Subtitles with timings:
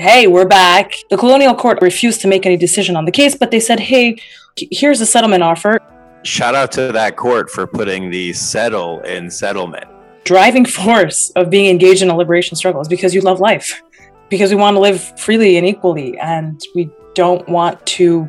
[0.00, 0.94] hey, we're back.
[1.10, 4.16] The colonial court refused to make any decision on the case, but they said, hey,
[4.56, 5.78] here's a settlement offer.
[6.22, 9.84] Shout out to that court for putting the settle in settlement.
[10.24, 13.82] Driving force of being engaged in a liberation struggle is because you love life,
[14.30, 18.28] because we want to live freely and equally, and we don't want to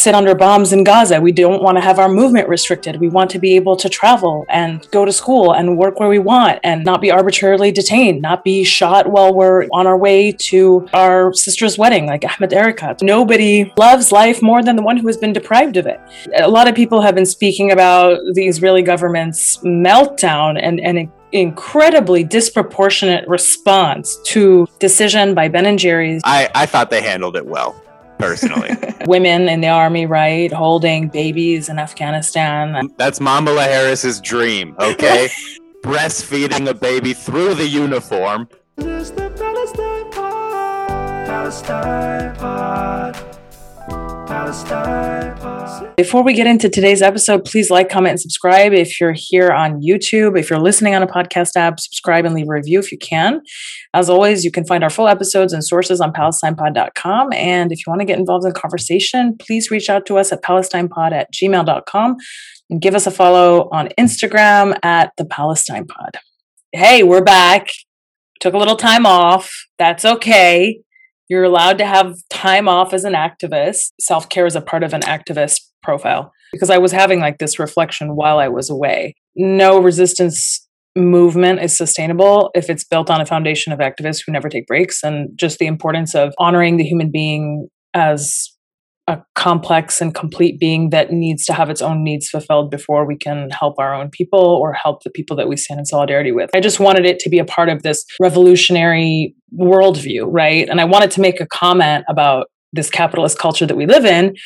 [0.00, 1.20] sit under bombs in Gaza.
[1.20, 2.98] We don't want to have our movement restricted.
[2.98, 6.18] We want to be able to travel and go to school and work where we
[6.18, 10.88] want and not be arbitrarily detained, not be shot while we're on our way to
[10.94, 13.02] our sister's wedding, like Ahmed Erekat.
[13.02, 16.00] Nobody loves life more than the one who has been deprived of it.
[16.34, 22.24] A lot of people have been speaking about the Israeli government's meltdown and, and incredibly
[22.24, 26.22] disproportionate response to decision by Ben and Jerry's.
[26.24, 27.80] I, I thought they handled it well
[28.20, 28.76] personally.
[29.06, 30.52] Women in the army, right?
[30.52, 32.90] Holding babies in Afghanistan.
[32.96, 35.28] That's Kamala Harris's dream, okay?
[35.82, 38.48] Breastfeeding a baby through the uniform.
[38.76, 41.26] Palestine Pod.
[41.26, 43.29] Palestine Pod.
[45.96, 48.72] Before we get into today's episode, please like, comment, and subscribe.
[48.72, 52.46] If you're here on YouTube, if you're listening on a podcast app, subscribe and leave
[52.48, 53.42] a review if you can.
[53.92, 57.32] As always, you can find our full episodes and sources on palestinepod.com.
[57.32, 60.32] And if you want to get involved in the conversation, please reach out to us
[60.32, 62.16] at palestinepod at gmail.com
[62.70, 66.16] and give us a follow on Instagram at the Palestine Pod.
[66.72, 67.68] Hey, we're back.
[68.40, 69.50] Took a little time off.
[69.78, 70.80] That's okay.
[71.30, 73.92] You're allowed to have time off as an activist.
[74.00, 77.60] Self care is a part of an activist profile because I was having like this
[77.60, 79.14] reflection while I was away.
[79.36, 84.48] No resistance movement is sustainable if it's built on a foundation of activists who never
[84.48, 88.49] take breaks and just the importance of honoring the human being as
[89.10, 93.16] a complex and complete being that needs to have its own needs fulfilled before we
[93.16, 96.50] can help our own people or help the people that we stand in solidarity with.
[96.54, 100.68] I just wanted it to be a part of this revolutionary worldview, right?
[100.68, 104.36] And I wanted to make a comment about this capitalist culture that we live in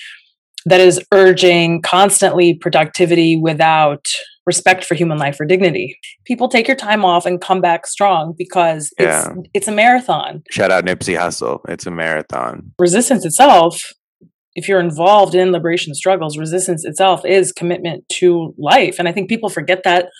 [0.66, 4.06] that is urging constantly productivity without
[4.46, 5.98] respect for human life or dignity.
[6.24, 9.34] People take your time off and come back strong because it's yeah.
[9.52, 10.42] it's a marathon.
[10.50, 11.60] Shout out Nipsey Hussle.
[11.68, 12.72] It's a marathon.
[12.78, 13.92] Resistance itself
[14.54, 18.96] if you're involved in liberation struggles, resistance itself is commitment to life.
[18.98, 20.10] And I think people forget that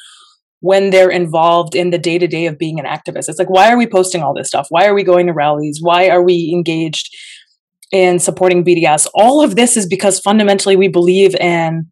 [0.60, 3.28] when they're involved in the day to day of being an activist.
[3.28, 4.66] It's like, why are we posting all this stuff?
[4.70, 5.80] Why are we going to rallies?
[5.82, 7.14] Why are we engaged
[7.92, 9.06] in supporting BDS?
[9.14, 11.90] All of this is because fundamentally we believe in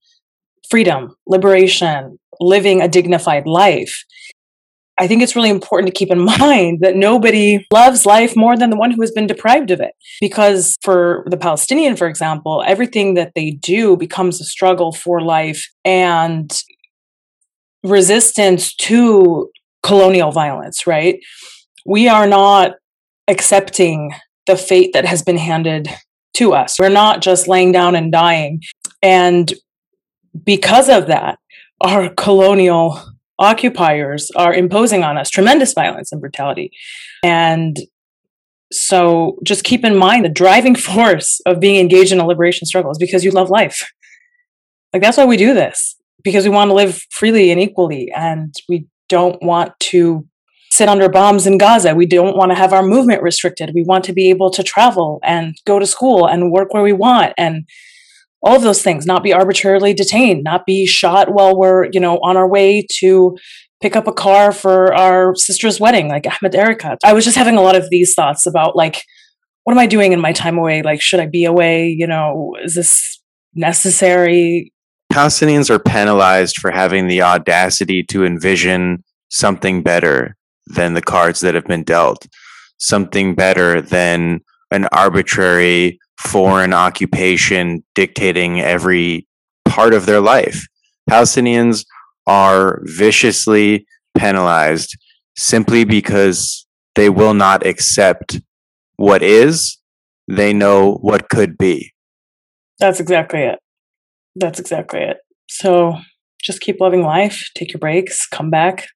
[0.70, 4.04] freedom, liberation, living a dignified life.
[4.98, 8.70] I think it's really important to keep in mind that nobody loves life more than
[8.70, 9.94] the one who has been deprived of it.
[10.20, 15.66] Because for the Palestinian, for example, everything that they do becomes a struggle for life
[15.84, 16.62] and
[17.82, 19.50] resistance to
[19.82, 21.19] colonial violence, right?
[21.84, 22.72] We are not
[23.28, 24.12] accepting
[24.47, 25.88] the fate that has been handed
[26.34, 26.78] to us.
[26.78, 28.62] We're not just laying down and dying.
[29.03, 29.53] And
[30.44, 31.38] because of that,
[31.80, 33.00] our colonial
[33.42, 36.70] occupiers are imposing on us tremendous violence and brutality.
[37.22, 37.76] And
[38.70, 42.91] so just keep in mind the driving force of being engaged in a liberation struggle
[42.91, 43.92] is because you love life.
[44.92, 48.10] Like that's why we do this, because we want to live freely and equally.
[48.14, 50.26] And we don't want to
[50.70, 51.94] sit under bombs in Gaza.
[51.94, 53.72] We don't want to have our movement restricted.
[53.74, 56.94] We want to be able to travel and go to school and work where we
[56.94, 57.66] want and
[58.42, 62.19] all of those things, not be arbitrarily detained, not be shot while we're, you know,
[62.19, 63.36] on our way to
[63.80, 66.98] pick up a car for our sister's wedding, like Ahmed Erekat.
[67.04, 69.04] I was just having a lot of these thoughts about like,
[69.64, 70.82] what am I doing in my time away?
[70.82, 71.88] Like, should I be away?
[71.88, 73.20] You know, is this
[73.54, 74.72] necessary?
[75.12, 80.36] Palestinians are penalized for having the audacity to envision something better
[80.66, 82.26] than the cards that have been dealt,
[82.78, 89.27] something better than an arbitrary foreign occupation dictating every
[89.65, 90.66] part of their life.
[91.10, 91.84] Palestinians
[92.27, 94.97] are viciously penalized
[95.37, 98.41] simply because they will not accept
[98.97, 99.78] what is,
[100.28, 101.92] they know what could be.
[102.78, 103.59] That's exactly it.
[104.36, 105.18] That's exactly it.
[105.48, 105.98] So
[106.42, 108.86] just keep loving life, take your breaks, come back,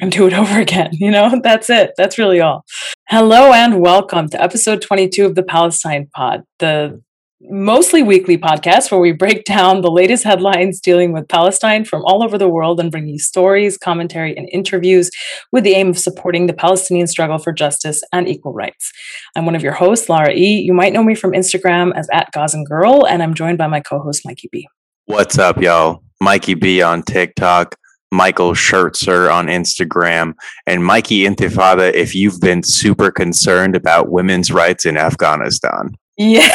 [0.00, 0.90] and do it over again.
[0.92, 1.92] You know, that's it.
[1.96, 2.64] That's really all.
[3.08, 7.00] Hello and welcome to episode 22 of the Palestine Pod, the
[7.42, 12.22] mostly weekly podcast where we break down the latest headlines dealing with Palestine from all
[12.22, 15.10] over the world and bring you stories, commentary, and interviews
[15.50, 18.92] with the aim of supporting the Palestinian struggle for justice and equal rights.
[19.36, 20.60] I'm one of your hosts, Lara E.
[20.60, 23.80] You might know me from Instagram as at Gazan Girl, and I'm joined by my
[23.80, 24.68] co-host Mikey B.
[25.06, 26.02] What's up, y'all?
[26.20, 27.74] Mikey B on TikTok
[28.12, 30.34] Michael Schertzer on Instagram
[30.66, 35.94] and Mikey Intifada if you've been super concerned about women's rights in Afghanistan.
[36.16, 36.48] Yeah.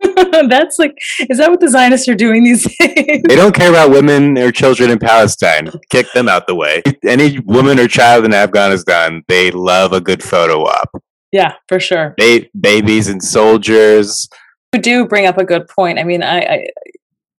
[0.48, 0.96] That's like,
[1.28, 3.22] is that what the Zionists are doing these days?
[3.26, 5.70] They don't care about women or children in Palestine.
[5.90, 6.82] Kick them out the way.
[7.04, 11.02] Any woman or child in Afghanistan, they love a good photo op.
[11.32, 12.14] Yeah, for sure.
[12.16, 14.28] Ba- babies and soldiers.
[14.72, 15.98] You do bring up a good point.
[15.98, 16.66] I mean, I, I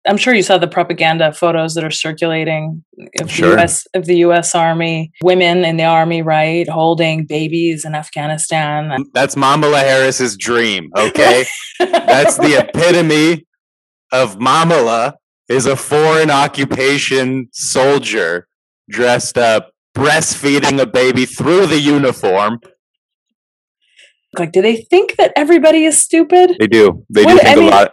[0.08, 2.82] I'm sure you saw the propaganda photos that are circulating
[3.20, 3.50] of Sure.
[3.56, 9.04] the US of the US Army, women in the army, right, holding babies in Afghanistan.
[9.12, 11.44] That's Mamala Harris's dream, okay?
[11.78, 13.46] That's the epitome
[14.10, 15.14] of Mamala
[15.48, 18.48] is a foreign occupation soldier
[18.90, 22.60] dressed up breastfeeding a baby through the uniform.
[24.38, 26.54] like, do they think that everybody is stupid?
[26.60, 27.04] They do.
[27.10, 27.92] They do What- I mean- a lot.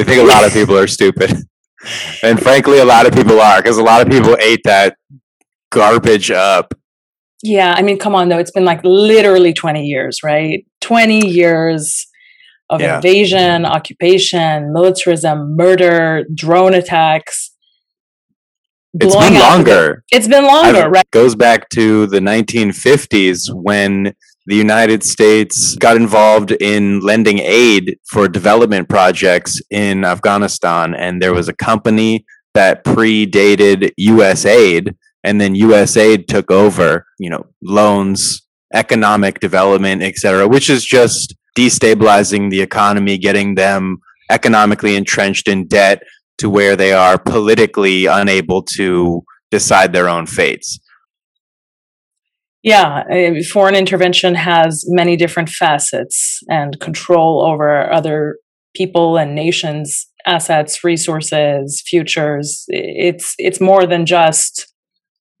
[0.00, 1.30] They think a lot of people are stupid,
[2.22, 4.96] and frankly, a lot of people are because a lot of people ate that
[5.70, 6.72] garbage up.
[7.42, 8.38] Yeah, I mean, come on though.
[8.38, 10.64] It's been like literally 20 years, right?
[10.80, 12.06] 20 years
[12.70, 12.96] of Yeah.
[12.96, 17.50] invasion, occupation, militarism, murder, drone attacks.
[18.94, 20.02] It's been the- longer.
[20.10, 21.10] It's been longer, I've- right?
[21.12, 24.14] goes back to the 1950s when
[24.50, 30.92] the United States got involved in lending aid for development projects in Afghanistan.
[30.92, 32.24] And there was a company
[32.54, 38.42] that predated USAID, and then USAID took over, you know, loans,
[38.74, 43.98] economic development, et cetera, which is just destabilizing the economy, getting them
[44.32, 46.02] economically entrenched in debt
[46.38, 49.22] to where they are politically unable to
[49.52, 50.80] decide their own fates.
[52.62, 58.36] Yeah, uh, foreign intervention has many different facets and control over other
[58.76, 62.64] people and nations' assets, resources, futures.
[62.68, 64.66] It's it's more than just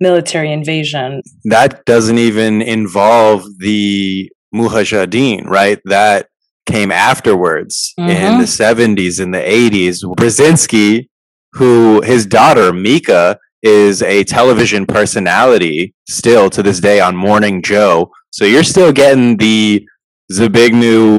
[0.00, 1.20] military invasion.
[1.44, 5.78] That doesn't even involve the Mujahideen, right?
[5.84, 6.28] That
[6.66, 8.40] came afterwards in Mhm.
[8.40, 10.02] the 70s and the 80s.
[10.16, 11.06] Brzezinski,
[11.52, 18.10] who his daughter Mika is a television personality still to this day on Morning Joe.
[18.30, 19.86] So you're still getting the
[20.32, 21.18] Zbigniew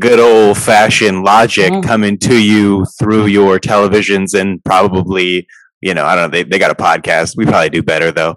[0.00, 1.84] good old fashioned logic Mm.
[1.84, 5.46] coming to you through your televisions and probably,
[5.80, 7.34] you know, I don't know, they, they got a podcast.
[7.36, 8.36] We probably do better though.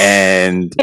[0.00, 0.72] And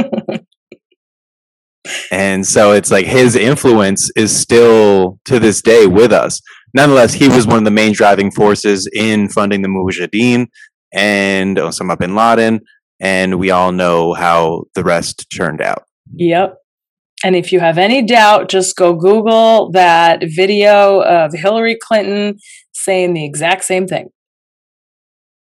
[2.11, 6.39] and so it's like his influence is still to this day with us.
[6.73, 10.47] Nonetheless, he was one of the main driving forces in funding the Mujahideen
[10.93, 12.61] and Osama bin Laden,
[12.99, 15.83] and we all know how the rest turned out.
[16.15, 16.57] Yep.
[17.23, 22.37] And if you have any doubt, just go Google that video of Hillary Clinton
[22.73, 24.09] saying the exact same thing.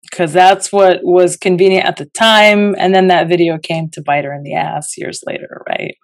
[0.03, 2.75] Because that's what was convenient at the time.
[2.79, 5.95] And then that video came to bite her in the ass years later, right?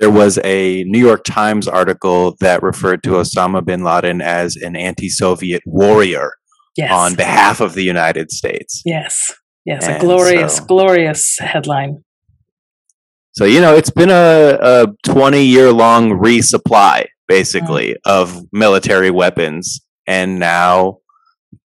[0.00, 4.74] There was a New York Times article that referred to Osama bin Laden as an
[4.74, 6.32] anti Soviet warrior
[6.76, 6.90] Yes.
[6.92, 8.82] on behalf of the United States.
[8.84, 9.32] yes.
[9.64, 9.86] Yes.
[9.86, 12.04] A glorious, so- glorious headline.
[13.32, 17.96] So, you know, it's been a, a 20 year long resupply, basically, mm.
[18.04, 19.80] of military weapons.
[20.06, 20.98] And now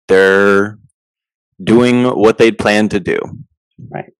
[0.08, 0.78] they're
[1.62, 3.20] doing what they'd planned to do.
[3.90, 4.14] Right.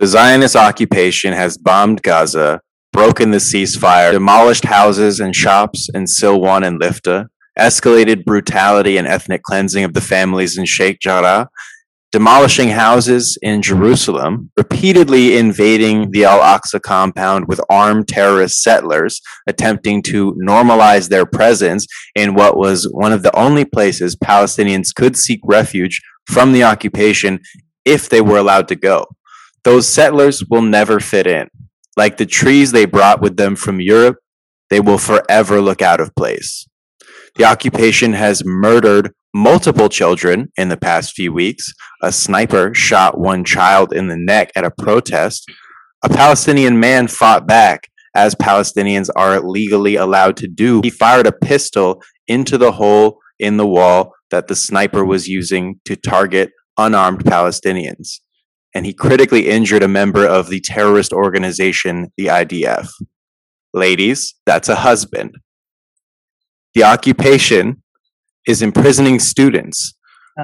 [0.00, 2.60] The Zionist occupation has bombed Gaza,
[2.92, 7.28] broken the ceasefire, demolished houses and shops in Silwan and Lifta,
[7.60, 11.48] escalated brutality and ethnic cleansing of the families in Sheikh Jarrah,
[12.12, 20.02] demolishing houses in Jerusalem, repeatedly invading the Al Aqsa compound with armed terrorist settlers, attempting
[20.02, 21.86] to normalize their presence
[22.16, 27.38] in what was one of the only places Palestinians could seek refuge from the occupation
[27.84, 29.06] if they were allowed to go.
[29.62, 31.48] Those settlers will never fit in.
[31.96, 34.16] Like the trees they brought with them from Europe,
[34.70, 36.66] they will forever look out of place.
[37.36, 41.72] The occupation has murdered multiple children in the past few weeks.
[42.02, 45.48] A sniper shot one child in the neck at a protest.
[46.02, 50.80] A Palestinian man fought back, as Palestinians are legally allowed to do.
[50.82, 55.80] He fired a pistol into the hole in the wall that the sniper was using
[55.84, 58.20] to target unarmed Palestinians.
[58.74, 62.88] And he critically injured a member of the terrorist organization, the IDF.
[63.74, 65.36] Ladies, that's a husband.
[66.74, 67.82] The occupation
[68.46, 69.94] is imprisoning students,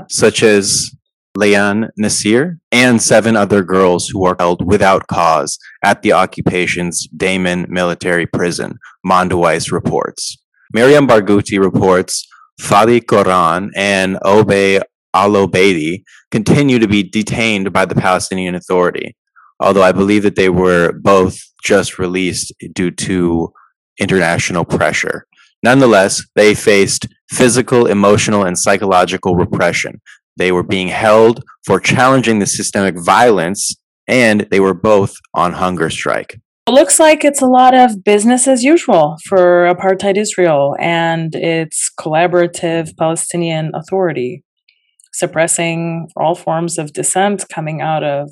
[0.09, 0.91] such as
[1.37, 7.67] Layan Nasir and seven other girls who are held without cause at the occupation's Damon
[7.69, 10.39] military prison, Mondoweiss reports.
[10.73, 12.27] Miriam Barghouti reports
[12.61, 14.83] Fadi Quran and Obe
[15.15, 19.17] al Obeidi continue to be detained by the Palestinian Authority,
[19.61, 23.53] although I believe that they were both just released due to
[23.99, 25.27] international pressure.
[25.63, 30.01] Nonetheless, they faced physical, emotional, and psychological repression.
[30.37, 33.75] They were being held for challenging the systemic violence,
[34.07, 36.39] and they were both on hunger strike.
[36.69, 41.91] It looks like it's a lot of business as usual for apartheid Israel and its
[41.99, 44.43] collaborative Palestinian Authority,
[45.13, 48.31] suppressing all forms of dissent coming out of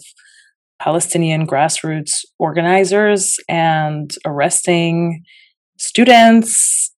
[0.80, 5.22] Palestinian grassroots organizers and arresting
[5.78, 6.93] students,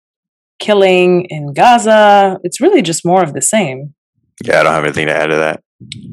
[0.58, 2.38] killing in Gaza.
[2.42, 3.94] It's really just more of the same.
[4.44, 5.62] Yeah, I don't have anything to add to that.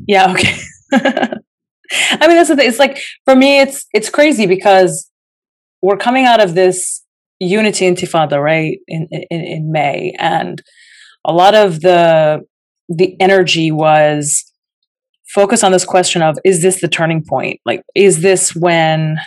[0.07, 0.57] Yeah, okay.
[0.93, 2.67] I mean, that's the thing.
[2.67, 5.09] It's like for me, it's it's crazy because
[5.81, 7.03] we're coming out of this
[7.39, 8.77] unity intifada, right?
[8.87, 10.61] In, in in May, and
[11.25, 12.41] a lot of the
[12.89, 14.43] the energy was
[15.33, 17.59] focus on this question of is this the turning point?
[17.65, 19.17] Like, is this when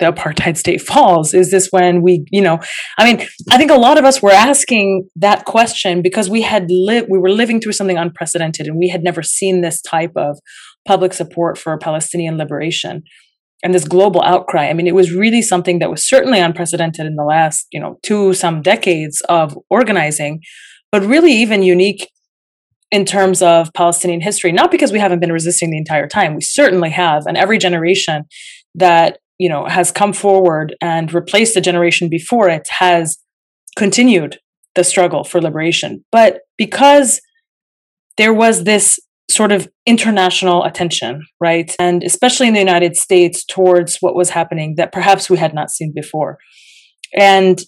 [0.00, 1.32] the apartheid state falls?
[1.32, 2.58] Is this when we, you know,
[2.98, 6.66] I mean, I think a lot of us were asking that question because we had
[6.68, 10.38] lived, we were living through something unprecedented and we had never seen this type of
[10.86, 13.02] public support for Palestinian liberation
[13.62, 14.68] and this global outcry.
[14.68, 17.98] I mean, it was really something that was certainly unprecedented in the last, you know,
[18.02, 20.40] two some decades of organizing,
[20.90, 22.08] but really even unique
[22.90, 26.34] in terms of Palestinian history, not because we haven't been resisting the entire time.
[26.34, 27.24] We certainly have.
[27.26, 28.24] And every generation
[28.74, 33.16] that you know has come forward and replaced the generation before it has
[33.74, 34.38] continued
[34.74, 36.04] the struggle for liberation.
[36.12, 37.20] But because
[38.18, 43.98] there was this sort of international attention right and especially in the united states towards
[44.00, 46.36] what was happening that perhaps we had not seen before.
[47.16, 47.60] And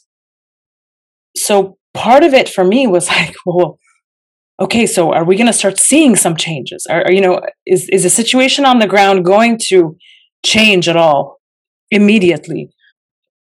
[1.37, 3.79] so part of it for me was like well
[4.61, 6.87] okay so are we going to start seeing some changes?
[6.91, 9.97] Are, are you know is is the situation on the ground going to
[10.45, 11.39] change at all
[11.93, 12.71] immediately.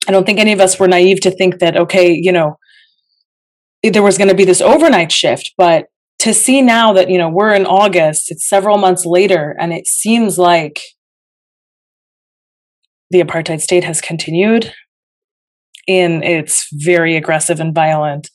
[0.08, 2.58] I don't think any of us were naive to think that, okay, you know,
[3.84, 5.86] there was going to be this overnight shift, but
[6.20, 9.88] to see now that, you know, we're in August, it's several months later, and it
[9.88, 10.82] seems like
[13.12, 14.74] the apartheid state has continued
[15.88, 18.30] in its very aggressive and violent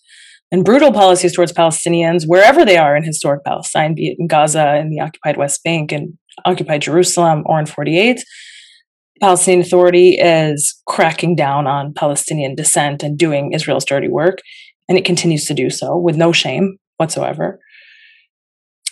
[0.52, 4.76] and brutal policies towards Palestinians wherever they are in historic Palestine, be it in Gaza,
[4.76, 8.22] in the occupied West Bank, and occupied Jerusalem, or in 48
[9.20, 14.38] Palestinian Authority is cracking down on Palestinian dissent and doing Israel's dirty work,
[14.88, 17.58] and it continues to do so with no shame whatsoever.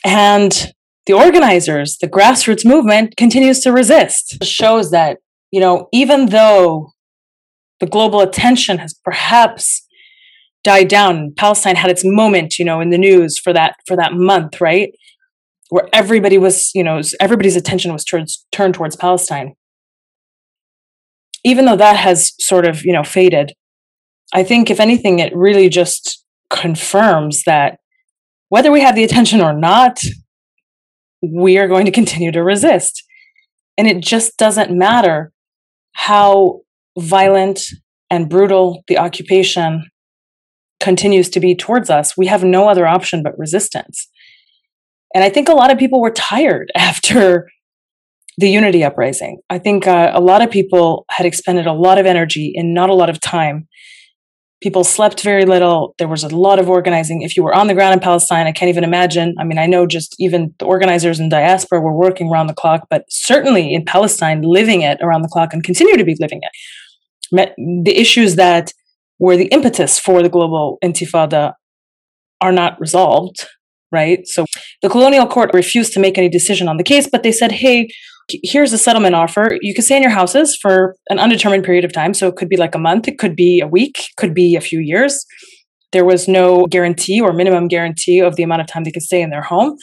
[0.04, 0.72] And
[1.06, 4.38] the organizers, the grassroots movement continues to resist.
[4.40, 5.18] It shows that,
[5.50, 6.92] you know, even though
[7.80, 9.86] the global attention has perhaps
[10.62, 14.14] died down, Palestine had its moment, you know, in the news for that for that
[14.14, 14.90] month, right?
[15.68, 19.54] Where everybody was, you know, everybody's attention was towards turned towards Palestine
[21.44, 23.52] even though that has sort of you know faded
[24.32, 27.78] i think if anything it really just confirms that
[28.48, 29.98] whether we have the attention or not
[31.32, 33.02] we are going to continue to resist.
[33.78, 35.32] And it just doesn't matter
[35.92, 36.60] how
[36.98, 37.62] violent
[38.10, 39.90] and brutal the occupation
[40.80, 44.08] continues to be towards us we have no other option but resistance.
[45.14, 47.48] And i think a lot of people were tired after
[48.38, 49.40] the unity uprising.
[49.50, 52.90] I think uh, a lot of people had expended a lot of energy in not
[52.90, 53.68] a lot of time.
[54.62, 55.94] People slept very little.
[55.98, 57.22] There was a lot of organizing.
[57.22, 59.34] If you were on the ground in Palestine, I can't even imagine.
[59.38, 62.86] I mean, I know just even the organizers in diaspora were working around the clock,
[62.88, 67.52] but certainly in Palestine, living it around the clock and continue to be living it.
[67.84, 68.72] The issues that
[69.18, 71.52] were the impetus for the global intifada
[72.40, 73.46] are not resolved,
[73.92, 74.26] right?
[74.26, 74.46] So
[74.82, 77.88] the colonial court refused to make any decision on the case, but they said, hey,
[78.28, 79.58] here's a settlement offer.
[79.60, 82.14] You can stay in your houses for an undetermined period of time.
[82.14, 84.60] So it could be like a month, it could be a week, could be a
[84.60, 85.24] few years.
[85.92, 89.22] There was no guarantee or minimum guarantee of the amount of time they could stay
[89.22, 89.76] in their home.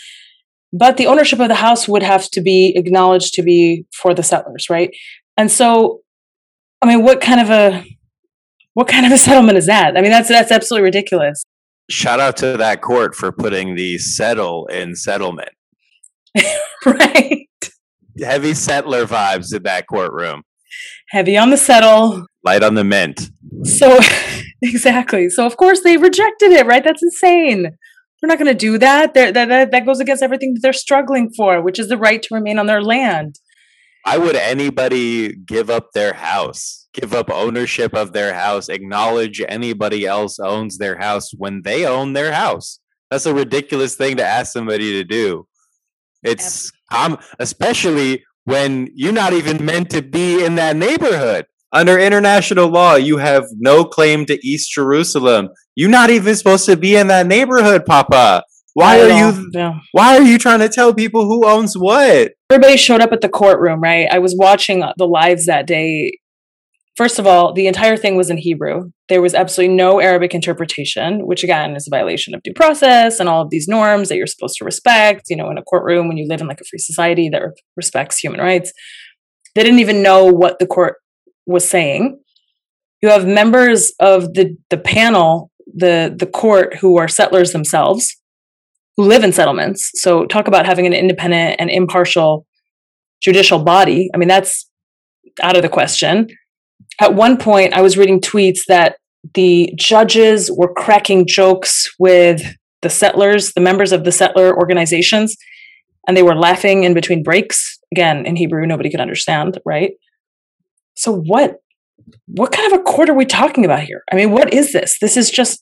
[0.73, 4.23] But the ownership of the house would have to be acknowledged to be for the
[4.23, 4.89] settlers, right?
[5.37, 6.01] And so,
[6.81, 7.85] I mean, what kind of a
[8.73, 9.97] what kind of a settlement is that?
[9.97, 11.43] I mean, that's that's absolutely ridiculous.
[11.89, 15.49] Shout out to that court for putting the settle in settlement.
[16.85, 17.47] right
[18.21, 20.43] heavy settler vibes in that courtroom.
[21.09, 23.29] Heavy on the settle, light on the mint.
[23.63, 23.99] So,
[24.61, 25.29] exactly.
[25.29, 26.83] So, of course, they rejected it, right?
[26.83, 27.63] That's insane.
[27.63, 29.13] They're not going to do that.
[29.15, 29.33] that.
[29.33, 32.59] That that goes against everything that they're struggling for, which is the right to remain
[32.59, 33.35] on their land.
[34.03, 40.05] Why would anybody give up their house, give up ownership of their house, acknowledge anybody
[40.05, 42.79] else owns their house when they own their house?
[43.11, 45.45] That's a ridiculous thing to ask somebody to do.
[46.23, 51.45] It's um, especially when you're not even meant to be in that neighborhood.
[51.73, 55.49] Under international law, you have no claim to East Jerusalem.
[55.75, 58.43] You're not even supposed to be in that neighborhood, Papa.
[58.73, 59.79] Why are you yeah.
[59.91, 62.31] why are you trying to tell people who owns what?
[62.49, 64.07] Everybody showed up at the courtroom, right?
[64.09, 66.19] I was watching the lives that day.
[67.01, 68.91] First of all, the entire thing was in Hebrew.
[69.09, 73.27] There was absolutely no Arabic interpretation, which again is a violation of due process and
[73.27, 76.17] all of these norms that you're supposed to respect, you know, in a courtroom when
[76.17, 77.41] you live in like a free society that
[77.75, 78.71] respects human rights.
[79.55, 80.97] They didn't even know what the court
[81.47, 82.19] was saying.
[83.01, 88.15] You have members of the the panel, the the court who are settlers themselves
[88.95, 89.89] who live in settlements.
[89.95, 92.45] So talk about having an independent and impartial
[93.23, 94.11] judicial body.
[94.13, 94.69] I mean, that's
[95.41, 96.27] out of the question.
[96.99, 98.97] At one point, I was reading tweets that
[99.33, 102.41] the judges were cracking jokes with
[102.81, 105.35] the settlers, the members of the settler organizations,
[106.07, 107.79] and they were laughing in between breaks.
[107.91, 109.91] Again, in Hebrew, nobody could understand, right?
[110.95, 111.57] So what
[112.27, 114.03] what kind of a court are we talking about here?
[114.11, 114.97] I mean, what is this?
[114.99, 115.61] This is just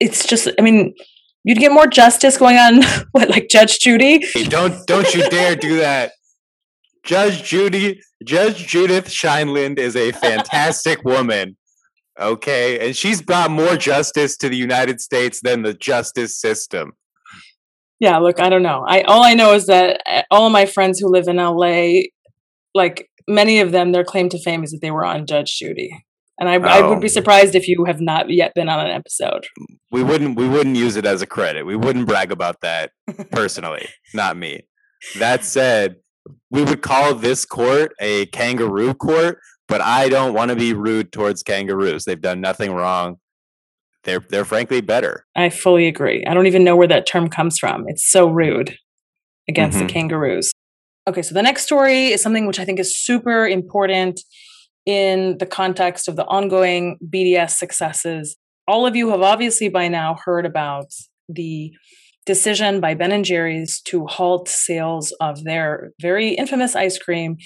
[0.00, 0.94] it's just I mean,
[1.44, 2.82] You'd get more justice going on,
[3.12, 4.24] what like Judge Judy?
[4.24, 6.12] Hey, don't don't you dare do that.
[7.04, 11.56] Judge Judy, Judge Judith Sheindlin is a fantastic woman.
[12.20, 16.92] Okay, and she's brought more justice to the United States than the justice system.
[17.98, 18.84] Yeah, look, I don't know.
[18.86, 22.02] I all I know is that uh, all of my friends who live in LA,
[22.74, 26.04] like many of them, their claim to fame is that they were on Judge Judy.
[26.38, 26.62] And I, oh.
[26.62, 27.08] I would be oh.
[27.08, 29.46] surprised if you have not yet been on an episode.
[29.90, 31.64] We wouldn't we wouldn't use it as a credit.
[31.64, 32.90] We wouldn't brag about that
[33.30, 34.66] personally, not me.
[35.18, 35.96] That said,
[36.50, 39.38] we would call this court a kangaroo court,
[39.68, 42.04] but I don't want to be rude towards kangaroos.
[42.04, 43.16] They've done nothing wrong.
[44.04, 45.26] They're they're frankly better.
[45.36, 46.24] I fully agree.
[46.26, 47.84] I don't even know where that term comes from.
[47.88, 48.76] It's so rude
[49.48, 49.86] against mm-hmm.
[49.86, 50.52] the kangaroos.
[51.08, 54.20] Okay, so the next story is something which I think is super important
[54.86, 58.36] in the context of the ongoing BDS successes.
[58.68, 60.86] All of you have obviously by now heard about
[61.28, 61.72] the
[62.26, 67.36] decision by Ben and Jerry's to halt sales of their very infamous ice cream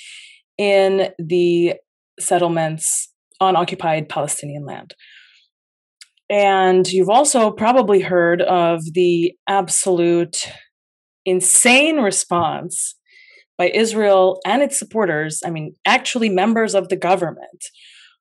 [0.58, 1.74] in the
[2.18, 4.94] settlements on occupied Palestinian land.
[6.28, 10.50] And you've also probably heard of the absolute
[11.24, 12.96] insane response
[13.58, 17.64] by Israel and its supporters, I mean, actually members of the government,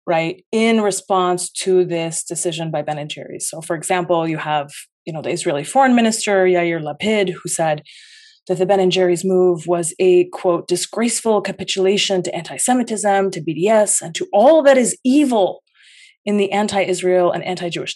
[0.05, 3.49] right, in response to this decision by Ben and Jerry's.
[3.49, 4.71] So, for example, you have,
[5.05, 7.83] you know, the Israeli foreign minister, Yair Lapid, who said
[8.47, 13.41] that the Ben and Jerry's move was a, quote, disgraceful capitulation to anti Semitism, to
[13.41, 15.63] BDS, and to all that is evil
[16.25, 17.95] in the anti Israel and anti Jewish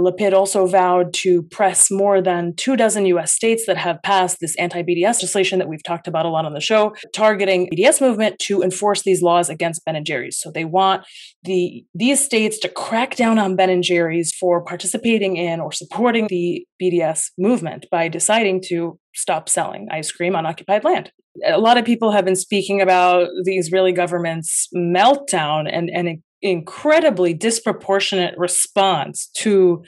[0.00, 4.56] Lapid also vowed to press more than two dozen US states that have passed this
[4.56, 8.38] anti BDS legislation that we've talked about a lot on the show, targeting BDS movement
[8.40, 10.38] to enforce these laws against Ben and Jerry's.
[10.38, 11.06] So they want
[11.44, 16.26] the these states to crack down on Ben and Jerry's for participating in or supporting
[16.28, 21.12] the BDS movement by deciding to stop selling ice cream on occupied land.
[21.46, 27.32] A lot of people have been speaking about the Israeli government's meltdown and, and incredibly
[27.34, 29.82] disproportionate response to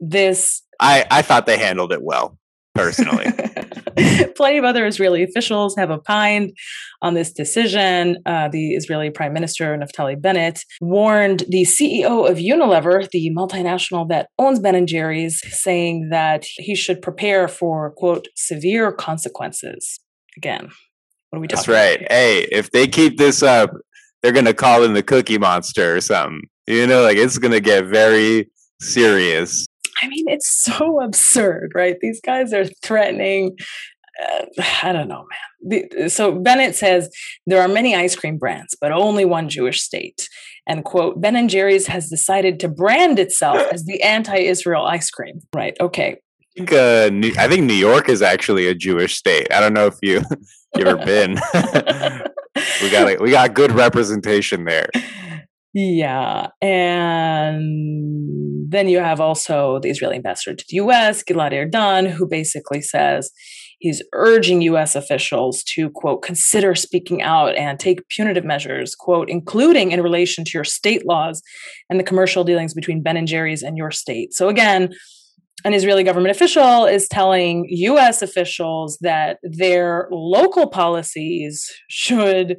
[0.00, 0.62] this.
[0.80, 2.36] I, I thought they handled it well,
[2.74, 3.26] personally.
[4.36, 6.56] Plenty of other Israeli officials have opined
[7.02, 8.18] on this decision.
[8.26, 14.28] Uh, the Israeli Prime Minister Naftali Bennett warned the CEO of Unilever, the multinational that
[14.38, 20.00] owns Ben and Jerry's, saying that he should prepare for quote severe consequences.
[20.36, 20.70] Again,
[21.30, 21.56] what are we talking?
[21.56, 22.00] That's right.
[22.00, 23.70] About hey, if they keep this up,
[24.22, 26.42] they're gonna call in the Cookie Monster or something.
[26.66, 29.66] You know, like it's gonna get very serious.
[30.02, 31.96] I mean, it's so absurd, right?
[32.00, 33.56] These guys are threatening.
[34.22, 34.44] Uh,
[34.82, 35.88] I don't know, man.
[35.90, 37.10] The, so Bennett says
[37.46, 40.28] there are many ice cream brands, but only one Jewish state.
[40.66, 45.40] And quote, Ben and Jerry's has decided to brand itself as the anti-Israel ice cream.
[45.54, 45.76] Right?
[45.80, 46.16] Okay.
[46.56, 49.52] I think, uh, New, I think New York is actually a Jewish state.
[49.52, 50.22] I don't know if you
[50.76, 51.38] you ever been.
[52.82, 54.88] we got a, we got good representation there.
[55.72, 57.62] Yeah, and
[58.72, 63.30] then you have also the Israeli ambassador to the U.S., Gilad Erdan, who basically says
[63.78, 64.96] he's urging U.S.
[64.96, 70.50] officials to quote consider speaking out and take punitive measures, quote, including in relation to
[70.54, 71.40] your state laws
[71.88, 74.32] and the commercial dealings between Ben and Jerry's and your state.
[74.32, 74.92] So again,
[75.64, 82.56] an Israeli government official is telling US officials that their local policies should,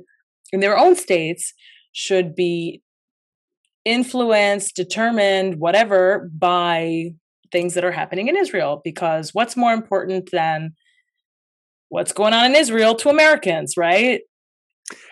[0.51, 1.53] in their own states,
[1.93, 2.81] should be
[3.85, 7.11] influenced, determined, whatever, by
[7.51, 10.71] things that are happening in Israel because what's more important than
[11.89, 14.21] what's going on in Israel to Americans, right?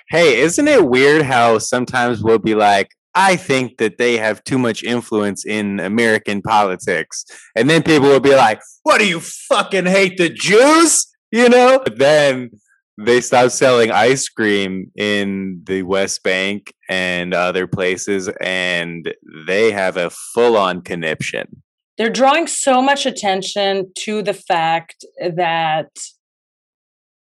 [0.10, 4.58] Hey, isn't it weird how sometimes we'll be like, I think that they have too
[4.60, 7.26] much influence in American politics.
[7.56, 11.08] And then people will be like, What do you fucking hate the Jews?
[11.32, 11.82] You know?
[11.84, 12.52] But then
[12.98, 19.14] they stopped selling ice cream in the West Bank and other places, and
[19.48, 21.64] they have a full on conniption.
[21.98, 25.90] They're drawing so much attention to the fact that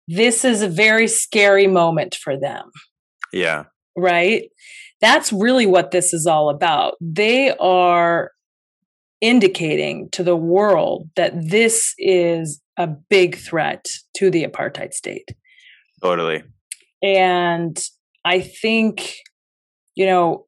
[0.08, 2.70] this is a very scary moment for them.
[3.32, 3.64] Yeah.
[3.96, 4.44] Right?
[5.00, 6.94] That's really what this is all about.
[7.00, 8.30] They are
[9.20, 15.28] indicating to the world that this is a big threat to the apartheid state.
[16.02, 16.42] Totally.
[17.02, 17.78] And
[18.24, 19.14] I think,
[19.94, 20.46] you know,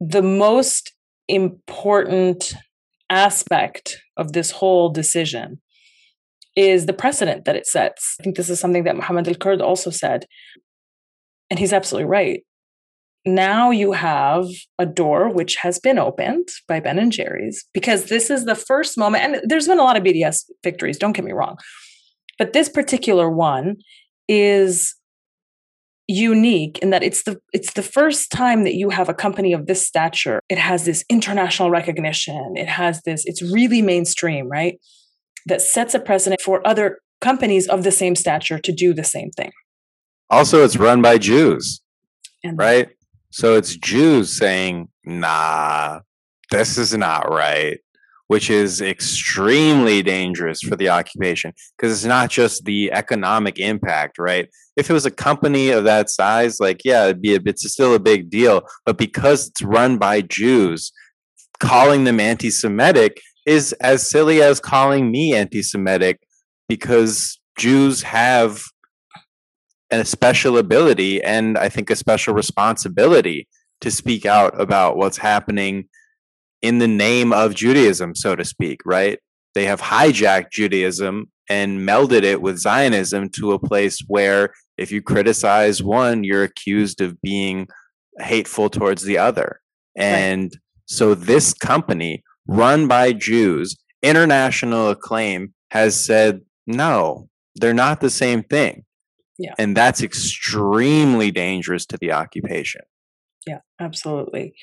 [0.00, 0.92] the most
[1.28, 2.54] important
[3.10, 5.60] aspect of this whole decision
[6.56, 8.16] is the precedent that it sets.
[8.20, 10.26] I think this is something that Mohammed Al Kurd also said.
[11.50, 12.42] And he's absolutely right.
[13.26, 14.46] Now you have
[14.78, 18.96] a door which has been opened by Ben and Jerry's because this is the first
[18.96, 21.56] moment, and there's been a lot of BDS victories, don't get me wrong.
[22.38, 23.76] But this particular one
[24.28, 24.94] is
[26.08, 29.66] unique in that it's the it's the first time that you have a company of
[29.66, 34.78] this stature it has this international recognition it has this it's really mainstream right
[35.46, 39.30] that sets a precedent for other companies of the same stature to do the same
[39.30, 39.50] thing
[40.30, 41.80] Also, it's run by Jews,
[42.44, 42.88] and right?
[43.36, 46.00] So it's Jews saying, nah,
[46.50, 47.78] this is not right,
[48.28, 54.48] which is extremely dangerous for the occupation because it's not just the economic impact, right?
[54.74, 57.94] If it was a company of that size, like, yeah, it'd be a, it's still
[57.94, 58.62] a big deal.
[58.86, 60.90] But because it's run by Jews,
[61.60, 66.26] calling them anti Semitic is as silly as calling me anti Semitic
[66.70, 68.62] because Jews have
[69.90, 73.48] a special ability and I think a special responsibility
[73.80, 75.88] to speak out about what's happening
[76.62, 79.18] in the name of Judaism, so to speak, right?
[79.54, 85.02] They have hijacked Judaism and melded it with Zionism to a place where if you
[85.02, 87.68] criticize one, you're accused of being
[88.18, 89.60] hateful towards the other.
[89.96, 90.52] And
[90.86, 98.42] so this company, run by Jews, international acclaim, has said, no, they're not the same
[98.42, 98.84] thing.
[99.38, 99.54] Yeah.
[99.58, 102.82] And that's extremely dangerous to the occupation.
[103.46, 104.54] Yeah, absolutely.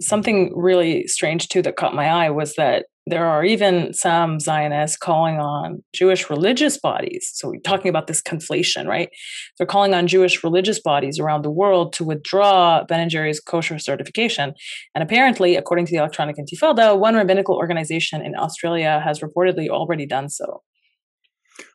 [0.00, 4.96] Something really strange too that caught my eye was that there are even some Zionists
[4.96, 7.30] calling on Jewish religious bodies.
[7.34, 9.08] So we're talking about this conflation, right?
[9.58, 13.78] They're calling on Jewish religious bodies around the world to withdraw Ben and Jerry's kosher
[13.78, 14.54] certification.
[14.94, 20.06] And apparently, according to the Electronic Intifada, one rabbinical organization in Australia has reportedly already
[20.06, 20.62] done so.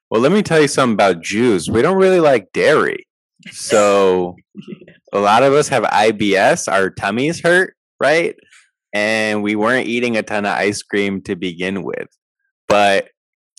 [0.10, 1.70] Well, let me tell you something about Jews.
[1.70, 3.08] We don't really like dairy.
[3.52, 4.36] So
[5.14, 8.36] a lot of us have IBS, our tummies hurt, right?
[8.94, 12.08] And we weren't eating a ton of ice cream to begin with.
[12.68, 13.10] But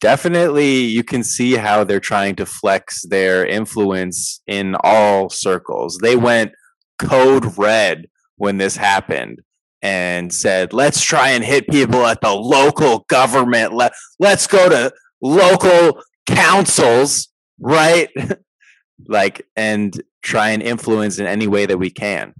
[0.00, 5.98] definitely you can see how they're trying to flex their influence in all circles.
[6.00, 6.52] They went
[6.98, 8.06] code red
[8.36, 9.40] when this happened
[9.82, 13.72] and said, let's try and hit people at the local government.
[13.72, 18.10] Let, let's go to local councils, right?
[19.06, 22.34] like, and try and influence in any way that we can.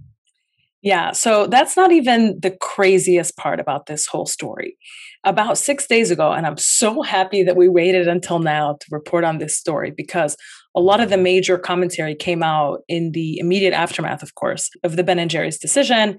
[0.83, 4.77] Yeah, so that's not even the craziest part about this whole story.
[5.23, 9.23] About six days ago, and I'm so happy that we waited until now to report
[9.23, 10.37] on this story because
[10.75, 14.95] a lot of the major commentary came out in the immediate aftermath, of course, of
[14.95, 16.17] the Ben and Jerry's decision.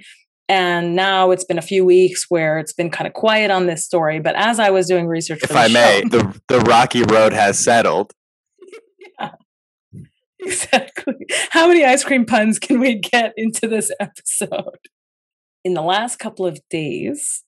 [0.49, 3.85] And now it's been a few weeks where it's been kind of quiet on this
[3.85, 4.19] story.
[4.19, 8.13] But as I was doing research, If I may, the, the rocky road has settled.
[9.21, 9.33] yeah,
[10.41, 11.15] exactly.
[11.51, 14.89] How many ice cream puns can we get into this episode?
[15.65, 17.45] In the last couple of days,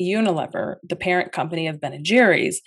[0.00, 2.60] Unilever, the parent company of Ben and Jerry's,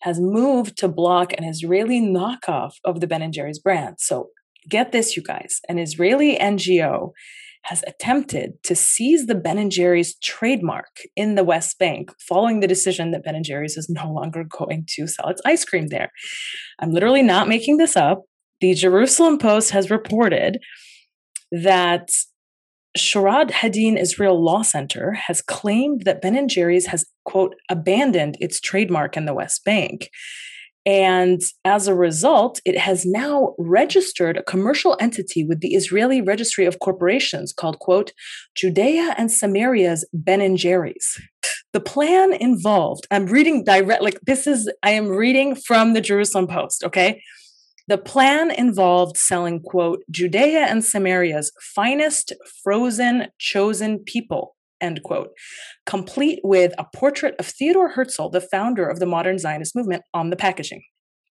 [0.00, 3.96] has moved to block an Israeli knockoff of the Ben and Jerry's brand.
[3.98, 4.28] So
[4.68, 7.10] get this, you guys, an Israeli NGO
[7.66, 12.68] has attempted to seize the Ben and Jerry's trademark in the West Bank following the
[12.68, 16.10] decision that Ben and Jerry's is no longer going to sell its ice cream there.
[16.78, 18.22] I'm literally not making this up.
[18.60, 20.58] The Jerusalem Post has reported
[21.50, 22.08] that
[22.96, 28.60] Shurat HaDin Israel Law Center has claimed that Ben and Jerry's has quote abandoned its
[28.60, 30.08] trademark in the West Bank.
[30.86, 36.64] And as a result, it has now registered a commercial entity with the Israeli Registry
[36.64, 38.12] of Corporations called, quote,
[38.54, 41.20] Judea and Samaria's Ben and Jerry's.
[41.72, 46.46] The plan involved, I'm reading direct, like this is, I am reading from the Jerusalem
[46.46, 47.20] Post, okay?
[47.88, 52.32] The plan involved selling, quote, Judea and Samaria's finest
[52.64, 55.30] frozen chosen people, end quote,
[55.86, 60.30] complete with a portrait of Theodore Herzl, the founder of the modern Zionist movement, on
[60.30, 60.82] the packaging.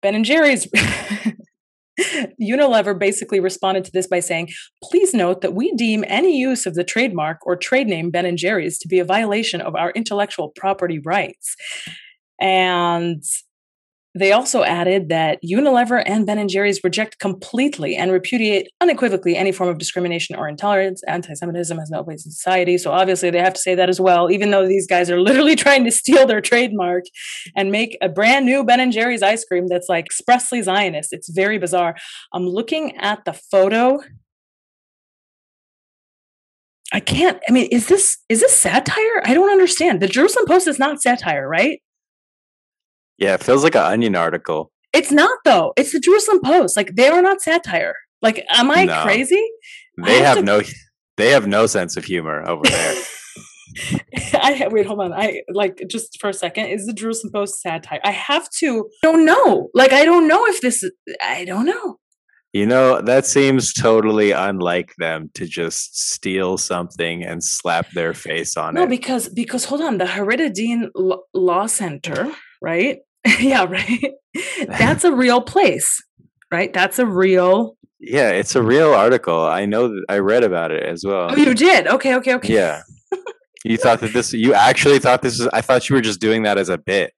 [0.02, 0.66] Ben and Jerry's
[2.42, 4.48] Unilever basically responded to this by saying,
[4.82, 8.38] "Please note that we deem any use of the trademark or trade name Ben and
[8.38, 11.56] Jerry's to be a violation of our intellectual property rights."
[12.40, 13.22] And
[14.16, 19.50] they also added that Unilever and Ben and Jerry's reject completely and repudiate unequivocally any
[19.50, 21.02] form of discrimination or intolerance.
[21.08, 24.30] Anti-Semitism has no place in society, so obviously they have to say that as well.
[24.30, 27.04] Even though these guys are literally trying to steal their trademark
[27.56, 31.28] and make a brand new Ben and Jerry's ice cream that's like expressly Zionist, it's
[31.28, 31.96] very bizarre.
[32.32, 34.00] I'm looking at the photo.
[36.92, 37.42] I can't.
[37.48, 39.22] I mean, is this is this satire?
[39.24, 40.00] I don't understand.
[40.00, 41.80] The Jerusalem Post is not satire, right?
[43.18, 44.70] Yeah, it feels like an onion article.
[44.92, 45.72] It's not though.
[45.76, 46.76] It's the Jerusalem Post.
[46.76, 47.94] Like they are not satire.
[48.22, 49.02] Like, am I No.
[49.02, 49.44] crazy?
[50.04, 50.62] They I have to- no
[51.16, 52.94] they have no sense of humor over there.
[54.34, 55.12] I wait, hold on.
[55.12, 56.66] I like just for a second.
[56.66, 58.00] Is the Jerusalem Post satire?
[58.04, 58.88] I have to.
[59.02, 59.68] I don't know.
[59.74, 60.82] Like, I don't know if this.
[60.82, 61.98] is I don't know.
[62.52, 68.56] you know, that seems totally unlike them to just steal something and slap their face
[68.56, 68.84] on No, it.
[68.84, 69.98] No, because because hold on.
[69.98, 72.32] The Haridadin L- Law Center,
[72.64, 72.98] right?
[73.38, 74.12] yeah, right.
[74.66, 76.02] That's a real place,
[76.50, 76.72] right?
[76.72, 77.76] That's a real.
[78.00, 79.38] yeah, it's a real article.
[79.40, 81.28] I know that I read about it as well.
[81.30, 81.86] Oh, you did.
[81.86, 82.52] Okay, okay, okay.
[82.54, 82.80] Yeah.
[83.66, 86.42] You thought that this you actually thought this was I thought you were just doing
[86.42, 87.14] that as a bit.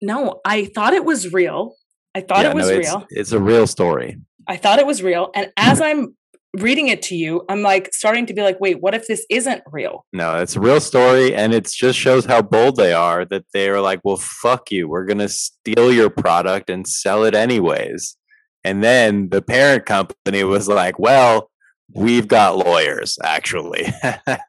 [0.00, 1.74] No, I thought it was real.
[2.14, 3.06] I thought Yeah, it was no, it's, real.
[3.10, 4.16] It's a real story.
[4.46, 5.30] I thought it was real.
[5.34, 6.16] And as I'm
[6.62, 9.62] reading it to you, I'm like starting to be like, wait, what if this isn't
[9.70, 10.04] real?
[10.12, 13.24] No, it's a real story, and it just shows how bold they are.
[13.24, 14.88] That they are like, "Well, fuck you.
[14.88, 18.16] We're gonna steal your product and sell it anyways."
[18.64, 21.50] And then the parent company was like, "Well,
[21.94, 23.92] we've got lawyers, actually."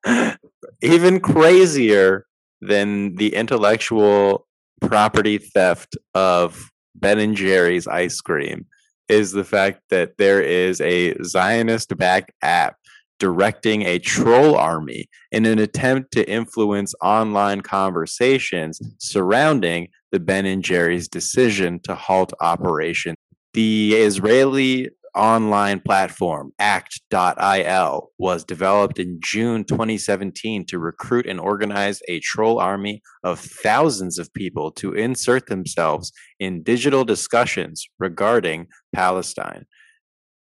[0.82, 2.26] Even crazier
[2.62, 4.48] than the intellectual
[4.82, 8.66] property theft of Ben and Jerry's ice cream
[9.10, 12.76] is the fact that there is a Zionist-backed app
[13.20, 20.64] directing a troll army in an attempt to influence online conversations surrounding the Ben and
[20.64, 23.16] Jerry's decision to halt operation.
[23.54, 32.20] The Israeli online platform act.il was developed in June 2017 to recruit and organize a
[32.20, 39.66] troll army of thousands of people to insert themselves in digital discussions regarding Palestine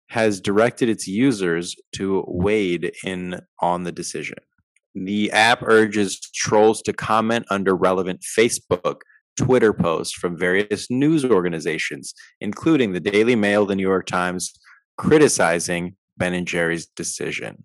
[0.10, 4.38] has directed its users to wade in on the decision.
[4.96, 9.02] The app urges trolls to comment under relevant Facebook,
[9.40, 14.52] Twitter posts from various news organizations, including the Daily Mail, the New York Times,
[14.98, 17.64] criticizing Ben and Jerry's decision.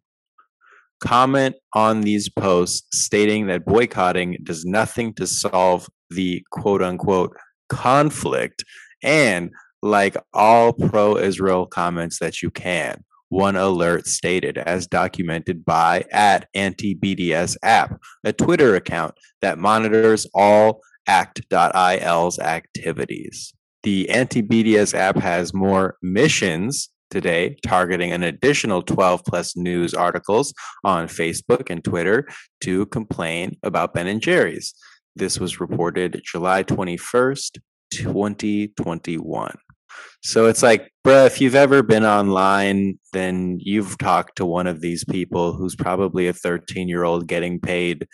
[1.00, 7.36] Comment on these posts stating that boycotting does nothing to solve the quote unquote
[7.68, 8.64] conflict
[9.02, 9.50] and
[9.82, 13.02] like all pro Israel comments that you can.
[13.30, 20.24] One alert stated, as documented by at anti BDS app, a Twitter account that monitors
[20.34, 23.54] all act.il's activities.
[23.82, 30.52] The anti BDS app has more missions today, targeting an additional 12 plus news articles
[30.82, 32.26] on Facebook and Twitter
[32.62, 34.74] to complain about Ben and Jerry's.
[35.16, 37.58] This was reported July 21st,
[37.92, 39.56] 2021.
[40.22, 44.80] So it's like, bruh, if you've ever been online, then you've talked to one of
[44.80, 48.08] these people who's probably a 13 year old getting paid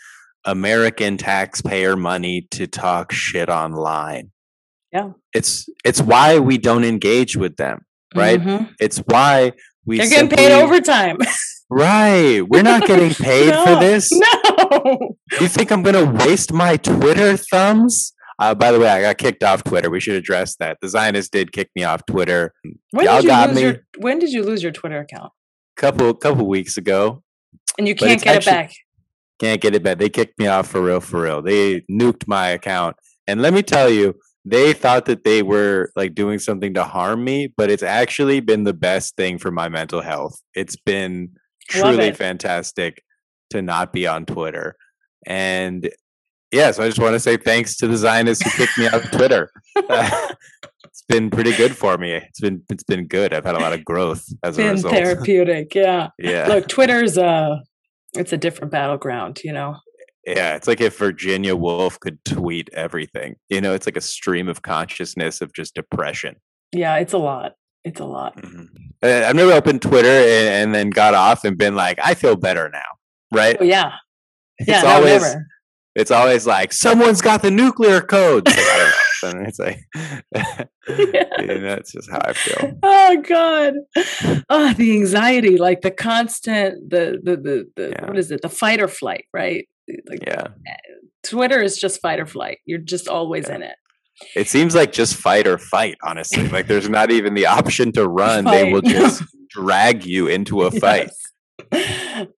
[0.45, 4.31] American taxpayer money to talk shit online.
[4.91, 5.11] Yeah.
[5.33, 8.41] It's it's why we don't engage with them, right?
[8.41, 8.73] Mhm.
[8.79, 9.53] It's why
[9.85, 11.17] we They're getting paid overtime.
[11.69, 12.41] Right.
[12.41, 14.09] We're not getting paid for this.
[14.11, 15.15] No.
[15.39, 18.13] You think I'm gonna waste my Twitter thumbs?
[18.39, 19.89] Uh, by the way, I got kicked off Twitter.
[19.89, 20.79] We should address that.
[20.81, 22.53] The Zionists did kick me off Twitter
[22.89, 23.61] When Y'all did you lose me.
[23.61, 25.31] your when did you lose your Twitter account?
[25.77, 27.23] a couple couple weeks ago.
[27.77, 28.71] And you can't get actually- it back.
[29.41, 29.97] Can't get it back.
[29.97, 31.41] They kicked me off for real, for real.
[31.41, 32.95] They nuked my account.
[33.25, 34.13] And let me tell you,
[34.45, 38.65] they thought that they were like doing something to harm me, but it's actually been
[38.65, 40.39] the best thing for my mental health.
[40.53, 41.31] It's been
[41.67, 42.17] truly it.
[42.17, 43.01] fantastic
[43.49, 44.75] to not be on Twitter.
[45.25, 45.89] And
[46.51, 49.09] yeah, so I just want to say thanks to the Zionists who kicked me off
[49.09, 49.51] Twitter.
[49.75, 52.11] it's been pretty good for me.
[52.11, 53.33] It's been it's been good.
[53.33, 54.93] I've had a lot of growth as a result.
[54.93, 55.73] therapeutic.
[55.73, 56.09] Yeah.
[56.19, 56.47] Yeah.
[56.47, 57.57] Look, Twitter's uh
[58.13, 59.77] it's a different battleground, you know.
[60.25, 63.37] Yeah, it's like if Virginia Woolf could tweet everything.
[63.49, 66.35] You know, it's like a stream of consciousness of just depression.
[66.71, 67.53] Yeah, it's a lot.
[67.83, 68.37] It's a lot.
[68.37, 68.65] Mm-hmm.
[69.01, 72.35] Uh, I've never opened Twitter and, and, then got off and been like, I feel
[72.35, 72.79] better now.
[73.31, 73.57] Right?
[73.59, 73.93] Oh, yeah.
[74.59, 75.47] Yeah, it's no, always never.
[75.95, 78.47] it's always like someone's got the nuclear code.
[79.23, 79.39] Like, I don't know.
[79.39, 79.79] And it's like
[80.87, 81.45] yeah.
[81.45, 82.79] know, that's just how I feel.
[82.83, 83.73] Oh God.
[84.49, 88.07] Oh, the anxiety, like the constant the the the, the yeah.
[88.07, 88.41] what is it?
[88.41, 89.67] The fight or flight, right?
[90.07, 90.47] Like yeah.
[90.67, 90.75] Eh,
[91.23, 92.59] Twitter is just fight or flight.
[92.65, 93.55] You're just always yeah.
[93.55, 93.75] in it.
[94.35, 96.47] It seems like just fight or fight, honestly.
[96.47, 98.43] Like there's not even the option to run.
[98.45, 98.51] Fight.
[98.51, 101.11] They will just drag you into a fight.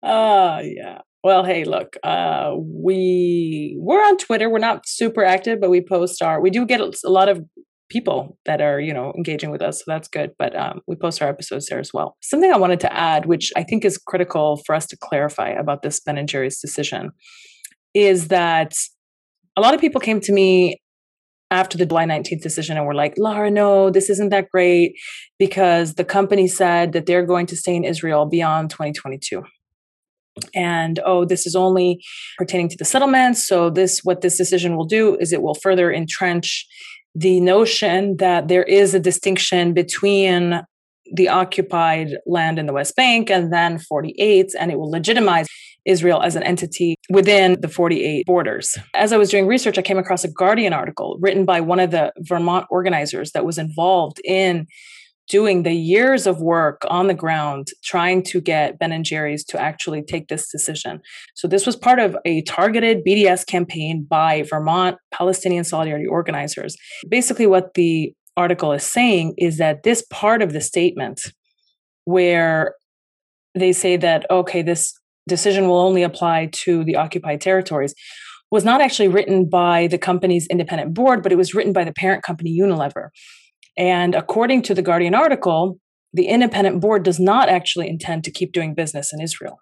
[0.04, 1.02] Oh, yeah.
[1.24, 4.50] Well, hey, look, uh, we we're on Twitter.
[4.50, 6.42] We're not super active, but we post our.
[6.42, 7.42] We do get a lot of
[7.90, 10.32] people that are you know engaging with us, so that's good.
[10.38, 12.18] But um, we post our episodes there as well.
[12.22, 15.82] Something I wanted to add, which I think is critical for us to clarify about
[15.82, 17.12] this Ben and Jerry's decision,
[17.94, 18.74] is that
[19.56, 20.82] a lot of people came to me
[21.52, 24.96] after the July 19th decision and were like, lara no, this isn't that great
[25.38, 29.44] because the company said that they're going to stay in Israel beyond 2022
[30.56, 32.04] and oh this is only
[32.38, 35.92] pertaining to the settlements so this what this decision will do is it will further
[35.92, 36.66] entrench
[37.16, 40.62] the notion that there is a distinction between
[41.14, 45.48] the occupied land in the west bank and then 48 and it will legitimize
[45.86, 48.78] Israel as an entity within the 48 borders.
[48.94, 51.92] As I was doing research, I came across a Guardian article written by one of
[51.92, 54.68] the Vermont organizers that was involved in
[55.34, 59.60] doing the years of work on the ground trying to get Ben and Jerry's to
[59.60, 61.02] actually take this decision.
[61.34, 66.78] So this was part of a targeted BDS campaign by Vermont Palestinian Solidarity organizers.
[67.10, 71.20] Basically what the article is saying is that this part of the statement
[72.06, 72.76] where
[73.56, 74.94] they say that okay this
[75.28, 77.96] decision will only apply to the occupied territories
[78.52, 81.94] was not actually written by the company's independent board but it was written by the
[81.94, 83.10] parent company Unilever
[83.78, 85.80] and according to the Guardian article,
[86.14, 89.60] the independent board does not actually intend to keep doing business in Israel.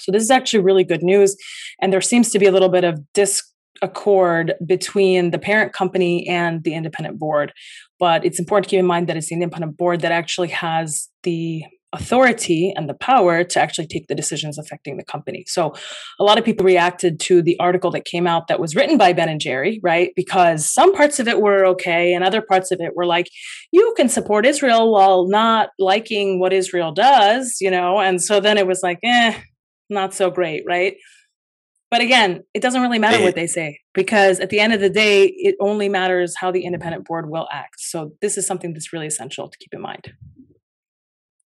[0.00, 1.36] So this is actually really good news.
[1.80, 6.62] And there seems to be a little bit of disaccord between the parent company and
[6.64, 7.52] the independent board.
[7.98, 11.08] But it's important to keep in mind that it's the independent board that actually has
[11.22, 15.44] the authority and the power to actually take the decisions affecting the company.
[15.46, 15.74] So
[16.18, 19.12] a lot of people reacted to the article that came out that was written by
[19.12, 20.12] Ben and Jerry, right?
[20.14, 23.28] Because some parts of it were okay and other parts of it were like
[23.72, 27.98] you can support Israel while not liking what Israel does, you know?
[27.98, 29.38] And so then it was like, eh,
[29.88, 30.94] not so great, right?
[31.90, 34.88] But again, it doesn't really matter what they say because at the end of the
[34.88, 37.80] day, it only matters how the independent board will act.
[37.80, 40.12] So this is something that's really essential to keep in mind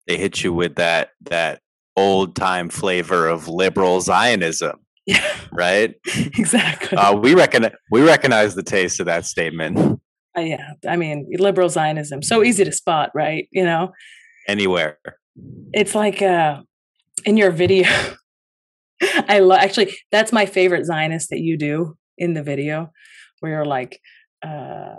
[0.06, 1.60] they hit you with that that
[1.96, 4.78] old time flavor of liberal Zionism.
[5.06, 5.24] Yeah.
[5.52, 5.94] Right?
[6.06, 6.96] exactly.
[6.96, 10.00] Uh, we recognize we recognize the taste of that statement.
[10.36, 10.74] Uh, yeah.
[10.86, 12.22] I mean, liberal Zionism.
[12.22, 13.48] So easy to spot, right?
[13.50, 13.92] You know?
[14.46, 14.98] Anywhere.
[15.72, 16.62] It's like uh
[17.24, 17.88] in your video.
[19.28, 22.90] I love actually that's my favorite Zionist that you do in the video
[23.40, 24.00] where you're like,
[24.42, 24.96] uh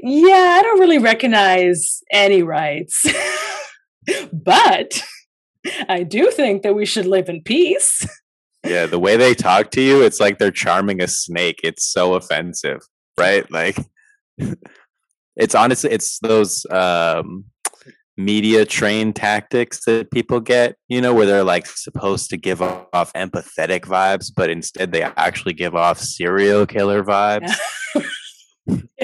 [0.00, 3.04] yeah, I don't really recognize any rights.
[4.32, 5.02] but
[5.88, 8.06] I do think that we should live in peace.
[8.64, 11.60] Yeah, the way they talk to you, it's like they're charming a snake.
[11.62, 12.80] It's so offensive,
[13.18, 13.50] right?
[13.50, 13.76] Like
[15.36, 17.44] it's honestly it's those um
[18.16, 23.12] media train tactics that people get, you know, where they're like supposed to give off
[23.12, 27.54] empathetic vibes, but instead they actually give off serial killer vibes.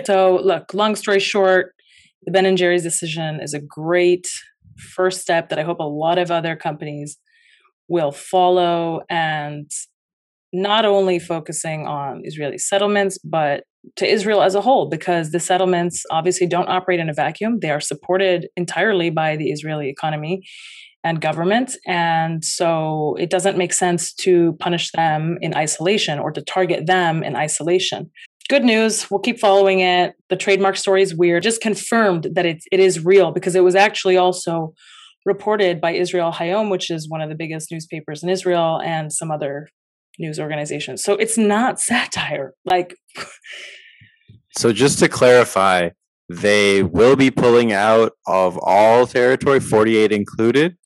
[0.05, 1.75] So, look, long story short,
[2.25, 4.27] the Ben and Jerry's decision is a great
[4.79, 7.17] first step that I hope a lot of other companies
[7.89, 9.71] will follow and
[10.53, 13.65] not only focusing on Israeli settlements, but
[13.97, 17.59] to Israel as a whole, because the settlements obviously don't operate in a vacuum.
[17.61, 20.43] They are supported entirely by the Israeli economy
[21.03, 21.77] and government.
[21.87, 27.23] And so it doesn't make sense to punish them in isolation or to target them
[27.23, 28.11] in isolation
[28.49, 29.11] good news.
[29.11, 30.15] We'll keep following it.
[30.29, 31.43] The trademark story is weird.
[31.43, 34.75] Just confirmed that it, it is real because it was actually also
[35.25, 39.31] reported by Israel Hayom, which is one of the biggest newspapers in Israel, and some
[39.31, 39.69] other
[40.19, 41.03] news organizations.
[41.03, 42.53] So it's not satire.
[42.65, 42.97] Like,
[44.57, 45.91] so just to clarify,
[46.29, 50.77] they will be pulling out of all territory, 48 included.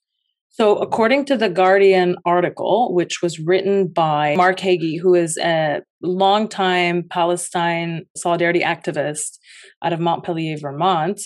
[0.58, 5.82] So, according to the Guardian article, which was written by Mark Hage, who is a
[6.02, 9.38] longtime Palestine solidarity activist
[9.84, 11.20] out of Montpelier, Vermont,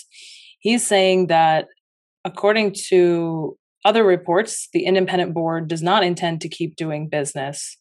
[0.59, 1.65] he's saying that
[2.23, 7.77] according to other reports, the independent board does not intend to keep doing business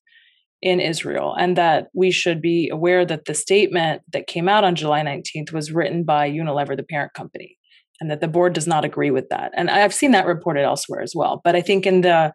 [0.63, 4.75] in Israel, and that we should be aware that the statement that came out on
[4.75, 7.59] July 19th was written by Unilever, the parent company,
[8.03, 9.53] and that the board does not agree with that.
[9.55, 11.41] And I've seen that reported elsewhere as well.
[11.45, 12.33] But I think in the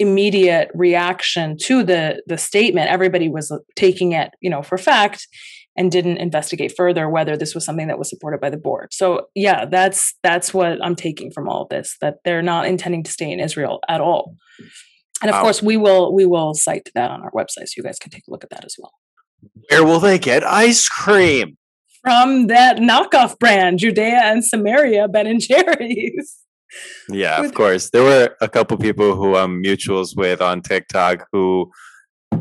[0.00, 5.28] immediate reaction to the the statement, everybody was uh, taking it, you know, for fact
[5.76, 8.88] and didn't investigate further whether this was something that was supported by the board.
[8.92, 13.04] So yeah, that's that's what I'm taking from all of this that they're not intending
[13.04, 14.34] to stay in Israel at all.
[15.22, 18.00] And of course, we will we will cite that on our website, so you guys
[18.00, 18.92] can take a look at that as well.
[19.70, 21.56] Where will they get ice cream?
[22.04, 26.36] From that knockoff brand, Judea and Samaria, Ben and Jerry's.
[27.08, 27.90] Yeah, of course.
[27.90, 31.70] There were a couple people who I'm mutuals with on TikTok who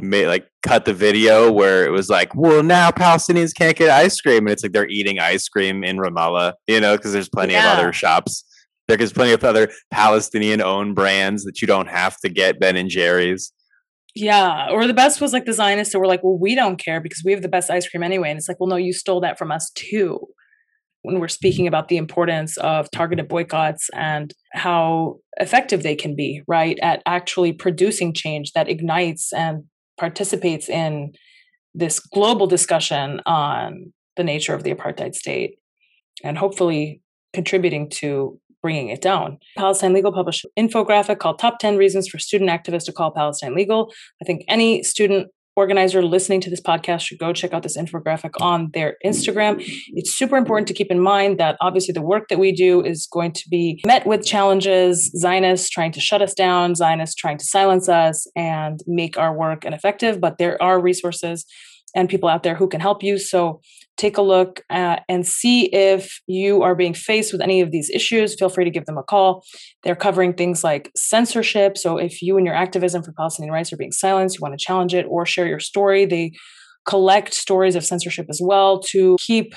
[0.01, 4.19] made like cut the video where it was like, well, now Palestinians can't get ice
[4.19, 7.53] cream, and it's like they're eating ice cream in Ramallah, you know, because there's plenty
[7.53, 7.73] yeah.
[7.73, 8.43] of other shops.
[8.87, 12.89] There's plenty of other Palestinian owned brands that you don't have to get Ben and
[12.89, 13.53] Jerry's.
[14.15, 14.69] Yeah.
[14.69, 17.23] Or the best was like the Zionists that were like, well, we don't care because
[17.25, 18.29] we have the best ice cream anyway.
[18.29, 20.19] And it's like, well, no, you stole that from us too.
[21.01, 21.31] When we're mm-hmm.
[21.31, 27.01] speaking about the importance of targeted boycotts and how effective they can be, right, at
[27.05, 29.63] actually producing change that ignites and
[29.97, 31.13] participates in
[31.73, 35.55] this global discussion on the nature of the apartheid state
[36.23, 37.01] and hopefully
[37.33, 39.37] contributing to bringing it down.
[39.57, 43.53] Palestine Legal published an infographic called Top 10 Reasons for Student Activists to Call Palestine
[43.53, 43.93] Legal.
[44.21, 48.31] I think any student organizer listening to this podcast should go check out this infographic
[48.41, 49.63] on their Instagram.
[49.89, 53.07] It's super important to keep in mind that obviously the work that we do is
[53.11, 57.45] going to be met with challenges, Zionists trying to shut us down, Zionists trying to
[57.45, 61.45] silence us and make our work ineffective, but there are resources
[61.95, 63.17] and people out there who can help you.
[63.17, 63.61] So
[63.97, 67.89] take a look at, and see if you are being faced with any of these
[67.91, 68.35] issues.
[68.35, 69.43] Feel free to give them a call.
[69.83, 71.77] They're covering things like censorship.
[71.77, 74.65] So if you and your activism for Palestinian rights are being silenced, you want to
[74.65, 76.31] challenge it or share your story, they
[76.87, 79.53] collect stories of censorship as well to keep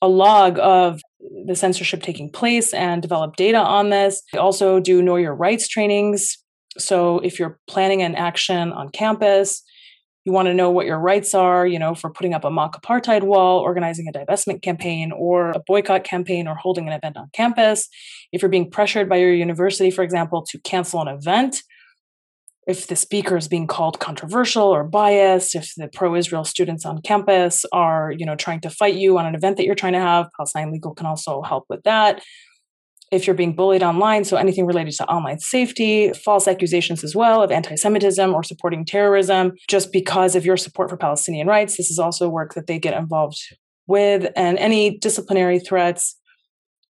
[0.00, 1.00] a log of
[1.46, 4.22] the censorship taking place and develop data on this.
[4.32, 6.38] They also do know your rights trainings.
[6.78, 9.62] So if you're planning an action on campus,
[10.28, 12.78] you want to know what your rights are, you know, for putting up a mock
[12.78, 17.30] apartheid wall, organizing a divestment campaign, or a boycott campaign, or holding an event on
[17.32, 17.88] campus.
[18.30, 21.62] If you're being pressured by your university, for example, to cancel an event,
[22.66, 27.64] if the speaker is being called controversial or biased, if the pro-Israel students on campus
[27.72, 30.28] are, you know, trying to fight you on an event that you're trying to have,
[30.36, 32.22] Palestine Legal can also help with that
[33.10, 37.42] if you're being bullied online, so anything related to online safety, false accusations as well
[37.42, 41.76] of anti Semitism or supporting terrorism, just because of your support for Palestinian rights.
[41.76, 43.38] This is also work that they get involved
[43.86, 46.16] with, and any disciplinary threats,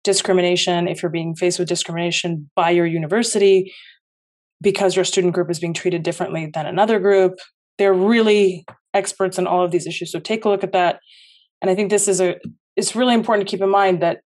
[0.05, 3.73] discrimination, if you're being faced with discrimination by your university
[4.63, 7.39] because your student group is being treated differently than another group.
[7.79, 10.13] They're really experts in all of these issues.
[10.13, 11.01] So take a look at that.
[11.61, 12.37] And I think this is a
[12.77, 14.21] it's really important to keep in mind that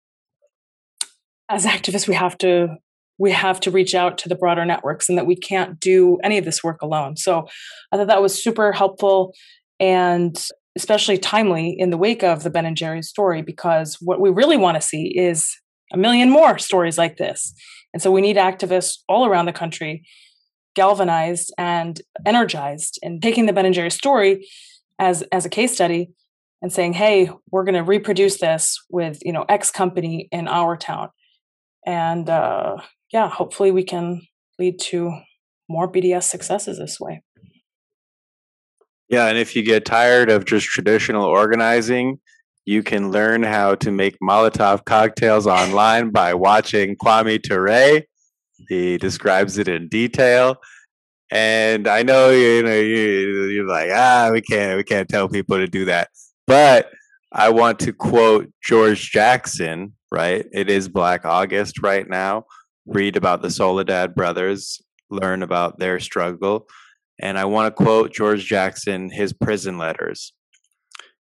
[1.50, 2.76] as activists we have to
[3.18, 6.38] we have to reach out to the broader networks and that we can't do any
[6.38, 7.18] of this work alone.
[7.18, 7.48] So
[7.92, 9.34] i thought that was super helpful
[9.80, 10.44] and
[10.78, 14.58] especially timely in the wake of the ben and jerry's story because what we really
[14.58, 15.56] want to see is
[15.94, 17.54] a million more stories like this.
[17.94, 20.04] And so we need activists all around the country
[20.76, 24.48] galvanized and energized and taking the ben and jerry's story
[25.00, 26.10] as as a case study
[26.62, 30.76] and saying hey we're going to reproduce this with you know x company in our
[30.76, 31.10] town
[31.86, 32.78] and uh,
[33.12, 34.22] yeah, hopefully we can
[34.60, 35.12] lead to
[35.70, 37.24] more BDS successes this way.
[39.10, 42.20] Yeah, and if you get tired of just traditional organizing,
[42.66, 48.02] you can learn how to make Molotov cocktails online by watching Kwame Ture.
[48.68, 50.58] He describes it in detail.
[51.32, 55.58] And I know you know you, you're like ah we can't we can't tell people
[55.58, 56.10] to do that,
[56.46, 56.92] but
[57.32, 60.46] I want to quote George Jackson, right?
[60.52, 62.46] It is Black August right now.
[62.86, 66.68] Read about the Soledad brothers, learn about their struggle.
[67.20, 70.34] And I want to quote George Jackson, his prison letters.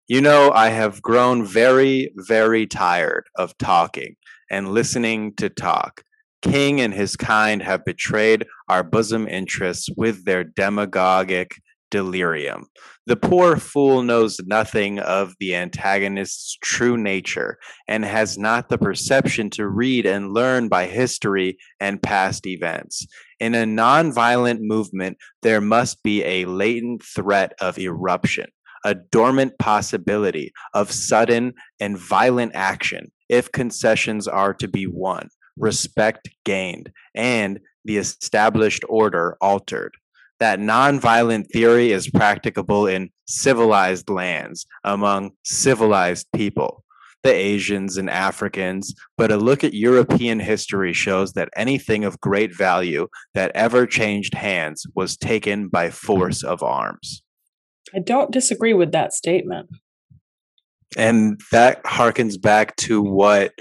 [0.08, 4.16] You know, I have grown very, very tired of talking
[4.50, 6.04] and listening to talk.
[6.42, 11.62] King and his kind have betrayed our bosom interests with their demagogic
[11.92, 12.66] delirium.
[13.06, 19.52] The poor fool knows nothing of the antagonist's true nature and has not the perception
[19.52, 23.06] to read and learn by history and past events.
[23.40, 28.50] In a nonviolent movement, there must be a latent threat of eruption,
[28.84, 36.30] a dormant possibility of sudden and violent action if concessions are to be won, respect
[36.46, 39.96] gained, and the established order altered
[40.42, 46.84] that nonviolent theory is practicable in civilized lands among civilized people,
[47.22, 48.92] the Asians and Africans.
[49.20, 54.34] But a look at European history shows that anything of great value that ever changed
[54.34, 57.22] hands was taken by force of arms.
[57.96, 59.70] I don't disagree with that statement.
[60.98, 63.54] And that harkens back to what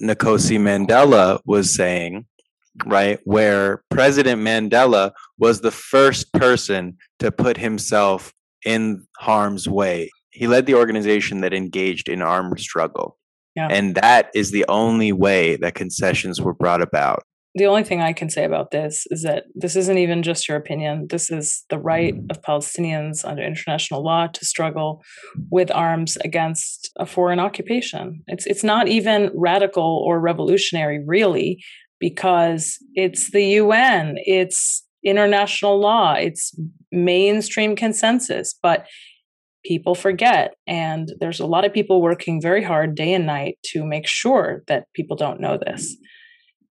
[0.00, 2.26] Nkosi Mandela was saying,
[2.84, 3.18] right?
[3.24, 8.32] Where President Mandela was the first person to put himself
[8.64, 10.10] in harm's way.
[10.30, 13.16] He led the organization that engaged in armed struggle.
[13.54, 13.68] Yeah.
[13.70, 17.22] And that is the only way that concessions were brought about
[17.56, 20.58] the only thing I can say about this is that this isn't even just your
[20.58, 21.06] opinion.
[21.08, 22.26] This is the right mm-hmm.
[22.30, 25.02] of Palestinians under international law to struggle
[25.50, 28.22] with arms against a foreign occupation.
[28.26, 31.64] It's it's not even radical or revolutionary, really,
[32.00, 36.54] because it's the UN, it's international law, it's
[36.92, 38.54] mainstream consensus.
[38.62, 38.86] But
[39.64, 43.84] people forget, and there's a lot of people working very hard day and night to
[43.84, 45.96] make sure that people don't know this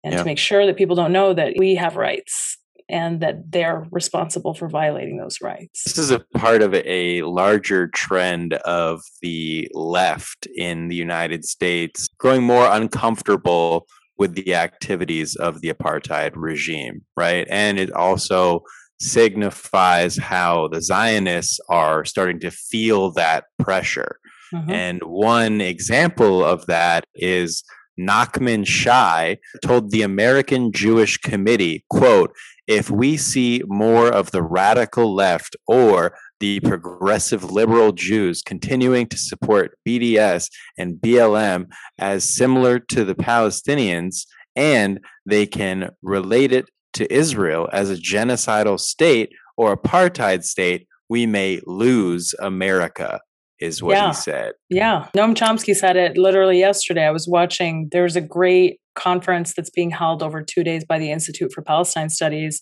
[0.03, 0.19] and yeah.
[0.19, 2.57] to make sure that people don't know that we have rights
[2.89, 5.83] and that they're responsible for violating those rights.
[5.83, 12.07] This is a part of a larger trend of the left in the United States
[12.17, 13.85] growing more uncomfortable
[14.19, 17.47] with the activities of the apartheid regime, right?
[17.49, 18.63] And it also
[18.99, 24.19] signifies how the Zionists are starting to feel that pressure.
[24.53, 24.71] Mm-hmm.
[24.71, 27.63] And one example of that is
[27.99, 32.35] Nachman Shai told the American Jewish Committee, quote,
[32.67, 39.17] if we see more of the radical left or the progressive liberal Jews continuing to
[39.17, 41.65] support BDS and BLM
[41.97, 44.25] as similar to the Palestinians,
[44.55, 51.25] and they can relate it to Israel as a genocidal state or apartheid state, we
[51.25, 53.19] may lose America
[53.59, 54.07] is what yeah.
[54.07, 54.53] he said.
[54.69, 55.07] Yeah.
[55.15, 57.05] Noam Chomsky said it literally yesterday.
[57.05, 61.11] I was watching, there's a great conference that's being held over two days by the
[61.11, 62.61] Institute for Palestine Studies.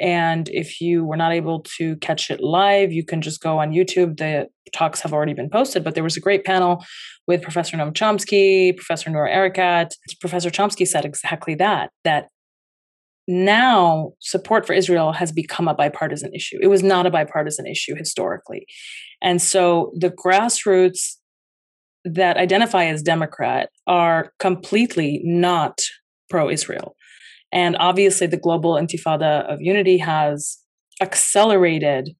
[0.00, 3.72] And if you were not able to catch it live, you can just go on
[3.72, 4.18] YouTube.
[4.18, 6.84] The talks have already been posted, but there was a great panel
[7.26, 9.92] with Professor Noam Chomsky, Professor Noura Erakat.
[10.20, 12.28] Professor Chomsky said exactly that, that
[13.26, 16.58] now support for Israel has become a bipartisan issue.
[16.60, 18.66] It was not a bipartisan issue historically.
[19.22, 21.16] And so the grassroots
[22.04, 25.80] that identify as Democrat are completely not
[26.28, 26.96] pro Israel.
[27.54, 30.58] And obviously, the global intifada of unity has
[31.00, 32.10] accelerated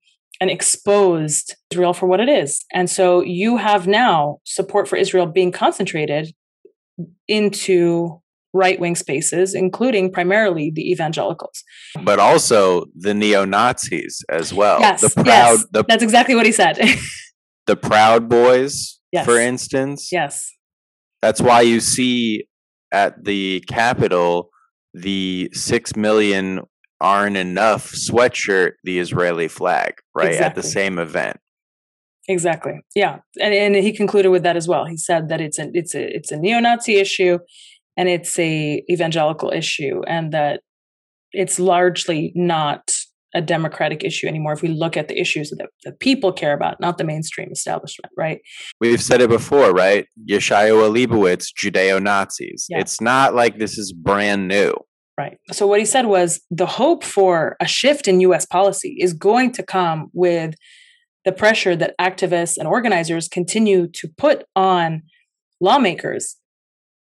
[0.40, 2.64] and exposed Israel for what it is.
[2.72, 6.32] And so you have now support for Israel being concentrated
[7.28, 8.20] into
[8.52, 11.64] right wing spaces, including primarily the evangelicals.
[12.02, 14.80] But also the neo Nazis as well.
[14.80, 16.78] Yes, the proud yes, the, that's exactly what he said.
[17.66, 19.24] the Proud Boys, yes.
[19.24, 20.10] for instance.
[20.12, 20.50] Yes.
[21.22, 22.46] That's why you see
[22.92, 24.50] at the Capitol
[24.94, 26.60] the six million
[27.00, 30.28] aren't enough sweatshirt, the Israeli flag, right?
[30.28, 30.46] Exactly.
[30.46, 31.38] At the same event.
[32.28, 32.80] Exactly.
[32.94, 34.86] Yeah, and and he concluded with that as well.
[34.86, 37.38] He said that it's a it's a it's a neo-Nazi issue
[37.96, 40.60] and it's a evangelical issue and that
[41.32, 42.90] it's largely not
[43.34, 46.80] a democratic issue anymore if we look at the issues that, that people care about
[46.80, 48.40] not the mainstream establishment right?
[48.80, 50.06] We've said it before right?
[50.28, 52.66] Yeshayahu leibowitz judeo-nazis.
[52.68, 52.80] Yeah.
[52.80, 54.74] it's not like this is brand new.
[55.16, 55.38] Right.
[55.52, 59.52] So what he said was the hope for a shift in us policy is going
[59.52, 60.56] to come with
[61.24, 65.02] the pressure that activists and organizers continue to put on
[65.60, 66.36] lawmakers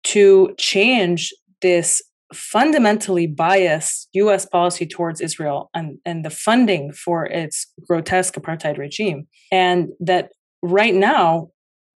[0.04, 2.02] to change this
[2.34, 9.28] fundamentally biased US policy towards Israel and, and the funding for its grotesque apartheid regime.
[9.52, 10.32] And that
[10.62, 11.50] right now,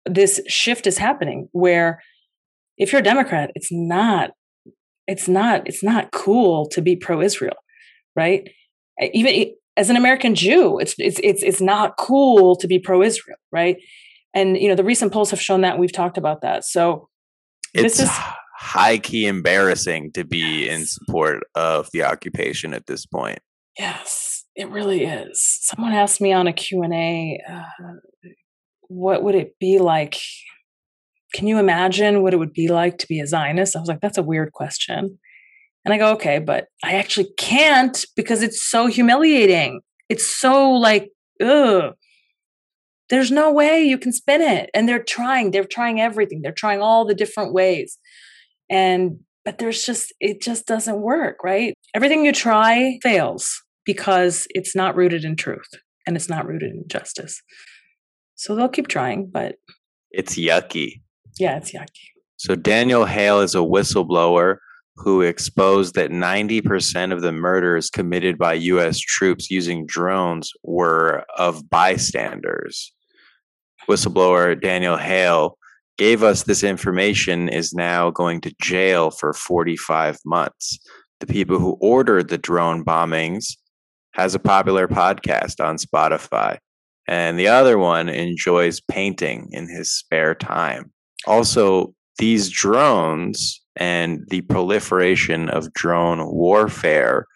[0.04, 2.02] this shift is happening where
[2.78, 4.30] if you're a Democrat, it's not,
[5.06, 7.56] it's not, it's not cool to be pro-Israel,
[8.14, 8.48] right?
[9.12, 13.76] Even as an American Jew, it's it's it's it's not cool to be pro-Israel, right?
[14.34, 16.64] And you know, the recent polls have shown that we've talked about that.
[16.64, 17.08] So
[17.74, 18.10] it's is,
[18.58, 20.78] high key embarrassing to be yes.
[20.78, 23.38] in support of the occupation at this point.
[23.78, 25.40] Yes, it really is.
[25.62, 27.62] Someone asked me on a Q&A, uh,
[28.88, 30.18] what would it be like?
[31.34, 33.76] Can you imagine what it would be like to be a Zionist?
[33.76, 35.18] I was like, that's a weird question.
[35.84, 39.80] And I go, okay, but I actually can't because it's so humiliating.
[40.08, 41.10] It's so like,
[41.42, 41.94] ugh
[43.08, 46.80] there's no way you can spin it and they're trying they're trying everything they're trying
[46.80, 47.98] all the different ways
[48.70, 54.74] and but there's just it just doesn't work right everything you try fails because it's
[54.74, 55.68] not rooted in truth
[56.06, 57.40] and it's not rooted in justice.
[58.34, 59.56] So they'll keep trying, but
[60.10, 61.00] It's yucky.
[61.38, 62.10] yeah, it's yucky.
[62.36, 64.56] So Daniel Hale is a whistleblower
[64.96, 71.68] who exposed that 90% of the murders committed by US troops using drones were of
[71.70, 72.92] bystanders.
[73.88, 75.56] Whistleblower Daniel Hale
[75.98, 80.78] gave us this information is now going to jail for 45 months.
[81.20, 83.56] The people who ordered the drone bombings
[84.12, 86.58] has a popular podcast on Spotify.
[87.08, 90.92] And the other one enjoys painting in his spare time.
[91.26, 97.26] Also, these drones and the proliferation of drone warfare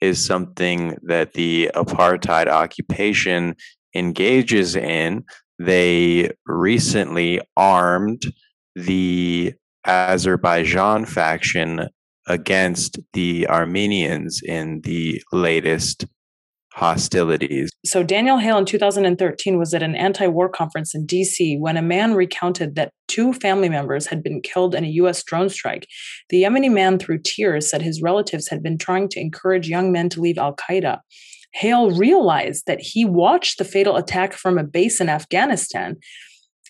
[0.00, 3.54] is something that the apartheid occupation
[3.94, 5.24] engages in.
[5.60, 8.22] They recently armed
[8.74, 9.52] the
[9.86, 11.88] Azerbaijan faction
[12.26, 16.06] against the Armenians in the latest
[16.72, 17.68] hostilities.
[17.84, 22.14] So Daniel Hale in 2013 was at an anti-war conference in DC when a man
[22.14, 25.86] recounted that two family members had been killed in a US drone strike.
[26.30, 30.08] The Yemeni man through tears said his relatives had been trying to encourage young men
[30.10, 31.00] to leave Al-Qaeda.
[31.52, 35.96] Hale realized that he watched the fatal attack from a base in Afghanistan.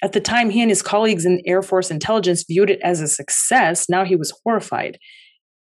[0.02, 3.08] At the time, he and his colleagues in Air Force intelligence viewed it as a
[3.08, 3.88] success.
[3.88, 4.98] Now he was horrified.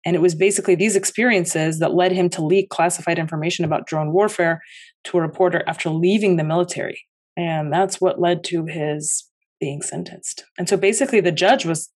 [0.06, 4.14] And it was basically these experiences that led him to leak classified information about drone
[4.14, 4.62] warfare
[5.06, 7.02] to a reporter after leaving the military.
[7.36, 9.26] And that's what led to his
[9.60, 10.46] being sentenced.
[10.58, 11.90] And so basically, the judge was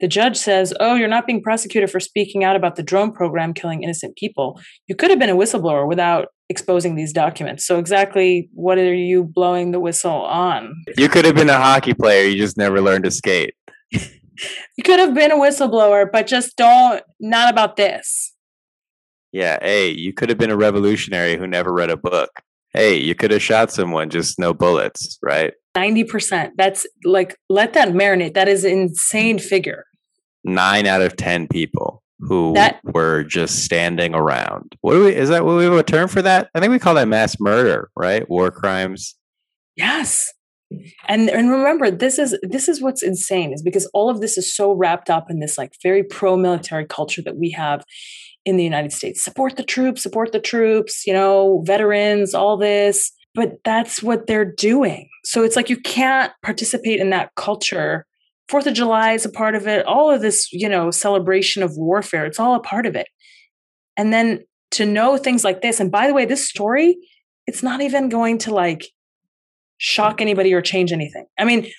[0.00, 3.54] the judge says, Oh, you're not being prosecuted for speaking out about the drone program
[3.54, 4.60] killing innocent people.
[4.86, 7.66] You could have been a whistleblower without exposing these documents.
[7.66, 10.74] So, exactly what are you blowing the whistle on?
[10.96, 13.54] You could have been a hockey player, you just never learned to skate.
[14.76, 18.34] You could have been a whistleblower, but just don't, not about this.
[19.32, 22.30] Yeah, hey, you could have been a revolutionary who never read a book.
[22.72, 25.54] Hey, you could have shot someone, just no bullets, right?
[25.76, 26.50] 90%.
[26.56, 28.34] That's like, let that marinate.
[28.34, 29.84] That is an insane figure.
[30.44, 34.74] Nine out of 10 people who That- were just standing around.
[34.80, 36.48] What do we, is that what we have a term for that?
[36.54, 38.28] I think we call that mass murder, right?
[38.28, 39.14] War crimes.
[39.76, 40.32] Yes.
[41.08, 44.54] And and remember this is this is what's insane is because all of this is
[44.54, 47.84] so wrapped up in this like very pro military culture that we have
[48.44, 49.24] in the United States.
[49.24, 53.12] Support the troops, support the troops, you know, veterans, all this.
[53.34, 55.08] But that's what they're doing.
[55.24, 58.04] So it's like you can't participate in that culture.
[58.48, 59.84] Fourth of July is a part of it.
[59.86, 63.08] All of this, you know, celebration of warfare, it's all a part of it.
[63.96, 64.40] And then
[64.72, 66.96] to know things like this, and by the way, this story,
[67.46, 68.86] it's not even going to like
[69.78, 71.26] shock anybody or change anything.
[71.38, 71.70] I mean,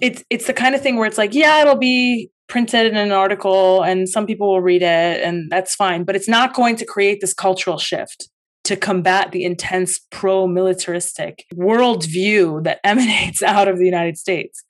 [0.00, 3.12] it's it's the kind of thing where it's like, yeah, it'll be printed in an
[3.12, 6.84] article and some people will read it and that's fine, but it's not going to
[6.84, 8.28] create this cultural shift
[8.64, 14.62] to combat the intense pro-militaristic worldview that emanates out of the United States.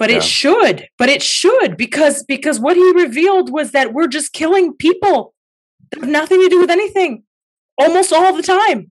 [0.00, 0.16] But Yeah.
[0.16, 4.74] it should, but it should because because what he revealed was that we're just killing
[4.74, 5.34] people
[5.90, 7.24] that have nothing to do with anything
[7.78, 8.90] almost all the time.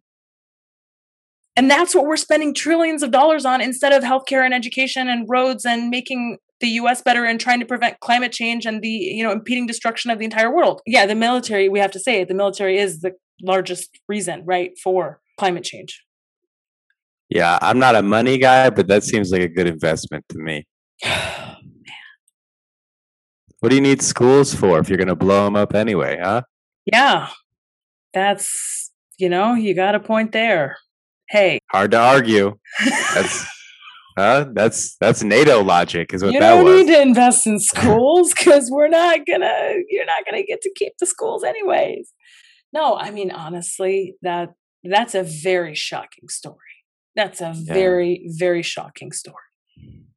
[1.56, 5.26] And that's what we're spending trillions of dollars on instead of healthcare and education and
[5.28, 9.24] roads and making the US better and trying to prevent climate change and the, you
[9.24, 10.82] know, impeding destruction of the entire world.
[10.86, 14.78] Yeah, the military, we have to say it, the military is the largest reason, right,
[14.84, 16.06] for climate change.
[17.30, 20.66] Yeah, I'm not a money guy, but that seems like a good investment to me.
[23.60, 26.44] What do you need schools for if you're going to blow them up anyway, huh?
[26.86, 27.30] yeah.
[28.14, 30.78] That's, you know, you got a point there.
[31.30, 32.58] Hey, Hard to argue.
[33.14, 33.46] That's
[34.18, 34.46] huh?
[34.54, 38.72] That's that's NATO logic, is what you that don't need to invest in schools because
[38.72, 42.12] we're not gonna you're not gonna get to keep the schools anyways
[42.74, 44.50] no i mean honestly that
[44.84, 46.56] that's a very shocking story
[47.16, 47.74] that's a Yeah.
[47.74, 49.36] very very shocking story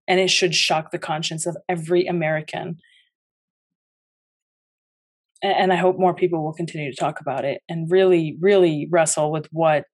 [0.09, 2.77] and it should shock the conscience of every american
[5.43, 9.31] and i hope more people will continue to talk about it and really really wrestle
[9.31, 9.85] with what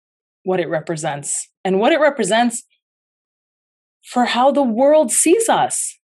[0.44, 2.64] what it represents and what it represents
[4.02, 5.98] for how the world sees us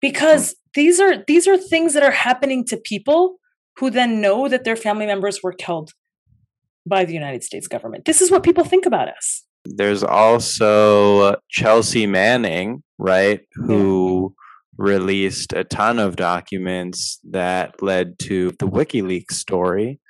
[0.00, 3.36] because these are these are things that are happening to people
[3.78, 5.92] who then know that their family members were killed
[6.86, 8.04] by the United States government.
[8.04, 9.44] This is what people think about us.
[9.64, 14.34] There's also Chelsea Manning, right, who
[14.78, 20.00] released a ton of documents that led to the WikiLeaks story.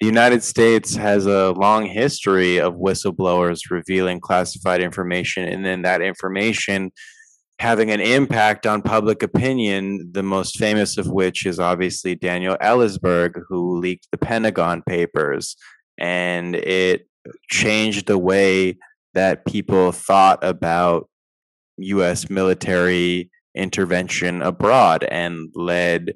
[0.00, 6.02] The United States has a long history of whistleblowers revealing classified information, and then that
[6.02, 6.90] information
[7.60, 13.42] having an impact on public opinion, the most famous of which is obviously Daniel Ellsberg,
[13.48, 15.56] who leaked the Pentagon Papers.
[15.98, 17.06] And it
[17.48, 18.76] changed the way
[19.14, 21.08] that people thought about
[21.78, 26.12] US military intervention abroad and led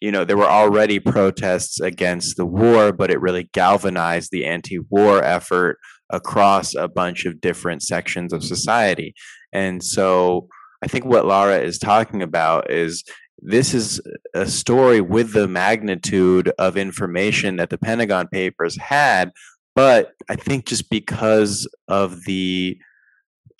[0.00, 5.24] you know there were already protests against the war but it really galvanized the anti-war
[5.24, 5.78] effort
[6.10, 9.14] across a bunch of different sections of society.
[9.52, 10.48] And so
[10.82, 13.02] i think what lara is talking about is
[13.38, 14.00] this is
[14.34, 19.30] a story with the magnitude of information that the pentagon papers had
[19.74, 22.78] but i think just because of the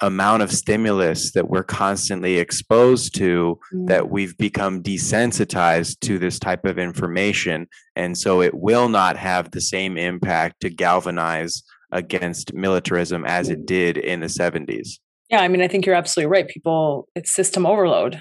[0.01, 3.87] amount of stimulus that we're constantly exposed to mm.
[3.87, 7.69] that we've become desensitized to this type of information.
[7.95, 11.63] And so it will not have the same impact to galvanize
[11.93, 14.99] against militarism as it did in the 70s
[15.31, 16.49] yeah i mean i think you're absolutely right.
[16.49, 18.21] People it's system overload.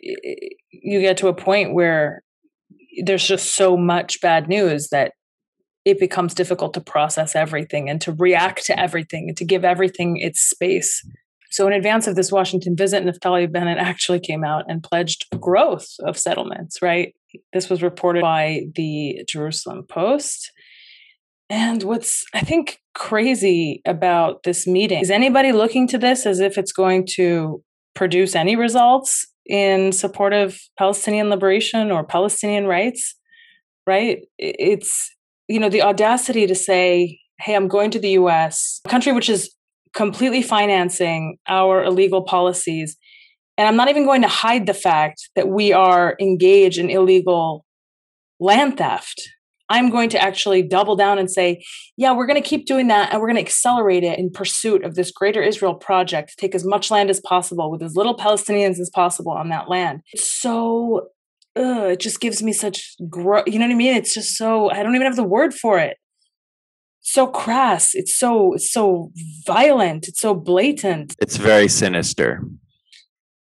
[0.00, 2.22] You get to a point where
[3.04, 5.12] there's just so much bad news that
[5.84, 10.16] it becomes difficult to process everything and to react to everything and to give everything
[10.18, 11.04] its space.
[11.50, 15.88] So, in advance of this Washington visit, Naftali Bennett actually came out and pledged growth
[16.00, 17.14] of settlements, right?
[17.52, 20.52] This was reported by the Jerusalem Post.
[21.48, 26.56] And what's, I think, crazy about this meeting is anybody looking to this as if
[26.56, 27.62] it's going to
[27.94, 33.16] produce any results in support of Palestinian liberation or Palestinian rights,
[33.84, 34.18] right?
[34.38, 35.10] It's
[35.50, 39.28] you know, the audacity to say, hey, I'm going to the US, a country which
[39.28, 39.52] is
[39.92, 42.96] completely financing our illegal policies.
[43.58, 47.64] And I'm not even going to hide the fact that we are engaged in illegal
[48.38, 49.28] land theft.
[49.68, 51.64] I'm going to actually double down and say,
[51.96, 54.84] yeah, we're going to keep doing that and we're going to accelerate it in pursuit
[54.84, 58.78] of this greater Israel project, take as much land as possible with as little Palestinians
[58.78, 60.02] as possible on that land.
[60.12, 61.08] It's so
[61.56, 63.94] ugh, it just gives me such gro- you know what I mean?
[63.94, 65.96] It's just so I don't even have the word for it.
[67.00, 67.94] So crass.
[67.94, 69.10] It's so it's so
[69.46, 70.08] violent.
[70.08, 71.14] It's so blatant.
[71.20, 72.42] It's very sinister.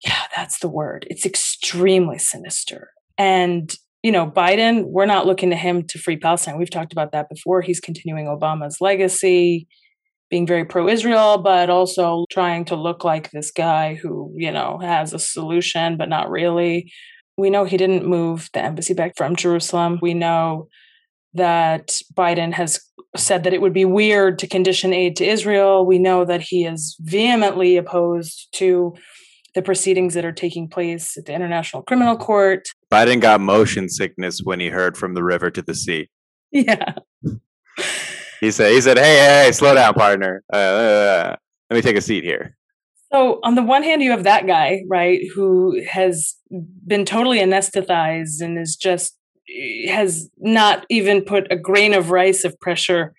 [0.05, 1.07] Yeah, that's the word.
[1.09, 2.91] It's extremely sinister.
[3.17, 3.73] And
[4.03, 6.57] you know, Biden, we're not looking to him to free Palestine.
[6.57, 7.61] We've talked about that before.
[7.61, 9.67] He's continuing Obama's legacy,
[10.29, 14.77] being very pro Israel, but also trying to look like this guy who, you know,
[14.81, 16.91] has a solution, but not really.
[17.37, 19.99] We know he didn't move the embassy back from Jerusalem.
[20.01, 20.67] We know
[21.33, 22.79] that Biden has
[23.15, 25.85] said that it would be weird to condition aid to Israel.
[25.85, 28.93] We know that he is vehemently opposed to
[29.55, 32.67] the proceedings that are taking place at the International Criminal Court.
[32.91, 36.09] Biden got motion sickness when he heard from the river to the sea.
[36.51, 36.93] Yeah.
[38.39, 40.43] he said, "He said, hey, hey, hey slow down, partner.
[40.51, 41.35] Uh, uh,
[41.69, 42.55] let me take a seat here."
[43.11, 46.35] So, on the one hand, you have that guy, right, who has
[46.85, 49.17] been totally anesthetized and is just
[49.49, 53.13] eh, has not even put a grain of rice of pressure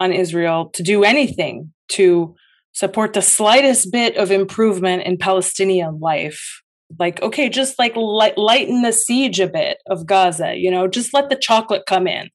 [0.00, 2.34] on Israel to do anything to
[2.72, 6.60] support the slightest bit of improvement in Palestinian life.
[6.98, 11.14] Like, okay, just like light, lighten the siege a bit of Gaza, you know, just
[11.14, 12.28] let the chocolate come in.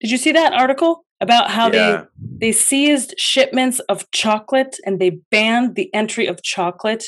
[0.00, 1.04] Did you see that article?
[1.20, 2.04] About how yeah.
[2.20, 7.04] they they seized shipments of chocolate and they banned the entry of chocolate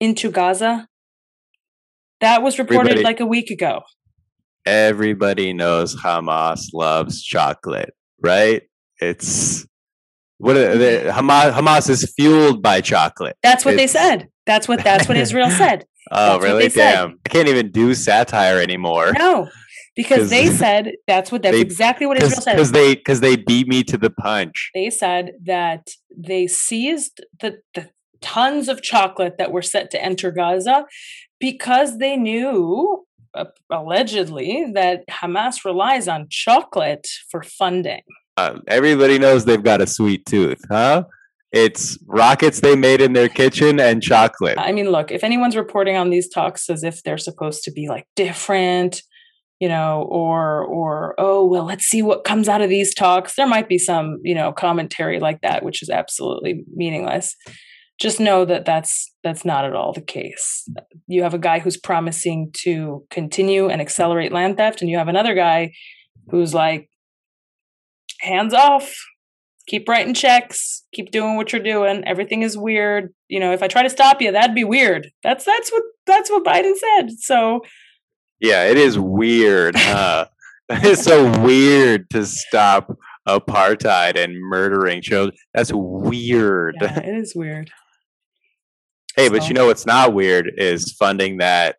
[0.00, 0.88] into Gaza.
[2.20, 3.82] That was reported everybody, like a week ago.
[4.64, 8.62] Everybody knows Hamas loves chocolate, right?
[9.00, 9.66] It's
[10.38, 13.36] what they, Hamas Hamas is fueled by chocolate.
[13.42, 14.28] That's what it's, they said.
[14.46, 15.84] That's what that's what Israel said.
[16.10, 16.68] oh, that's really?
[16.68, 17.10] Damn.
[17.10, 17.18] Said.
[17.26, 19.12] I can't even do satire anymore.
[19.16, 19.48] No
[19.96, 22.52] because they said that's what that's they, exactly what Israel said.
[22.52, 24.70] Because they because they beat me to the punch.
[24.74, 27.90] They said that they seized the, the
[28.20, 30.86] tons of chocolate that were set to enter Gaza
[31.40, 38.02] because they knew uh, allegedly that Hamas relies on chocolate for funding.
[38.36, 41.04] Uh, everybody knows they've got a sweet tooth, huh?
[41.52, 44.58] It's rockets they made in their kitchen and chocolate.
[44.58, 47.88] I mean, look, if anyone's reporting on these talks as if they're supposed to be
[47.88, 49.02] like different
[49.60, 53.34] you know or or oh well let's see what comes out of these talks.
[53.34, 57.34] There might be some you know commentary like that which is absolutely meaningless.
[57.98, 60.68] Just know that that's that's not at all the case.
[61.06, 65.08] You have a guy who's promising to continue and accelerate land theft and you have
[65.08, 65.72] another guy
[66.30, 66.90] who's like
[68.20, 68.94] hands off.
[69.68, 70.84] Keep writing checks.
[70.92, 72.04] Keep doing what you're doing.
[72.06, 73.14] Everything is weird.
[73.28, 75.10] You know if i try to stop you that'd be weird.
[75.22, 77.12] That's that's what that's what biden said.
[77.12, 77.62] So
[78.40, 80.26] yeah, it is weird, huh?
[80.68, 82.96] it's so weird to stop
[83.28, 85.36] apartheid and murdering children.
[85.54, 86.76] That's weird.
[86.80, 87.70] Yeah, it is weird.
[89.16, 91.76] Hey, but you know what's not weird is funding that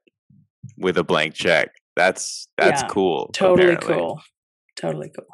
[0.75, 1.69] with a blank check.
[1.95, 3.29] That's that's Yeah, cool.
[3.31, 3.93] totally apparently.
[3.93, 4.21] cool.
[4.75, 5.27] Totally cool.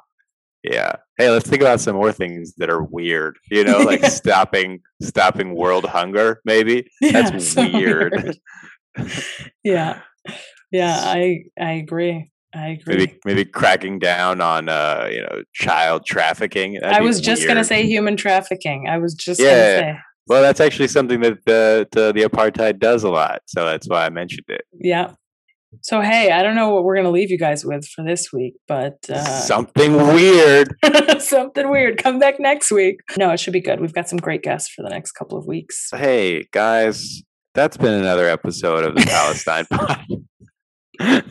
[0.66, 0.98] Yeah.
[1.18, 3.38] Hey, let's think about some more things that are weird.
[3.50, 6.42] You know, like stopping stopping world hunger.
[6.44, 8.38] Maybe Yeah, that's so weird.
[9.64, 10.02] yeah.
[10.74, 12.32] Yeah, I I agree.
[12.56, 12.96] I agree.
[12.98, 16.80] maybe maybe cracking down on uh you know child trafficking.
[16.82, 18.88] That'd I was just gonna say human trafficking.
[18.90, 20.00] I was just Yeah, gonna say.
[20.28, 24.06] Well, that's actually something that the, the the apartheid does a lot, so that's why
[24.06, 24.62] I mentioned it.
[24.74, 25.14] Yeah.
[25.82, 28.54] So hey, I don't know what we're gonna leave you guys with for this week,
[28.68, 30.76] but uh something weird.
[31.20, 32.02] something weird.
[32.02, 33.00] Come back next week.
[33.18, 33.80] No, it should be good.
[33.82, 35.90] We've got some great guests for the next couple of weeks.
[35.94, 37.22] Hey guys,
[37.54, 40.06] that's been another episode of the Palestine Pod.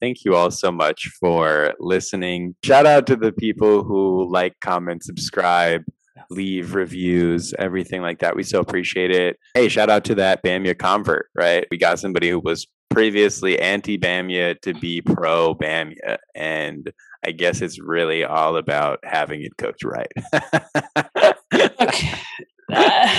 [0.00, 2.54] Thank you all so much for listening.
[2.64, 5.82] Shout out to the people who like, comment, subscribe,
[6.30, 8.36] leave reviews, everything like that.
[8.36, 9.38] We so appreciate it.
[9.54, 11.66] Hey, shout out to that Bamia convert, right?
[11.70, 16.18] We got somebody who was previously anti Bamia to be pro Bamia.
[16.34, 16.92] And
[17.24, 20.12] I guess it's really all about having it cooked right.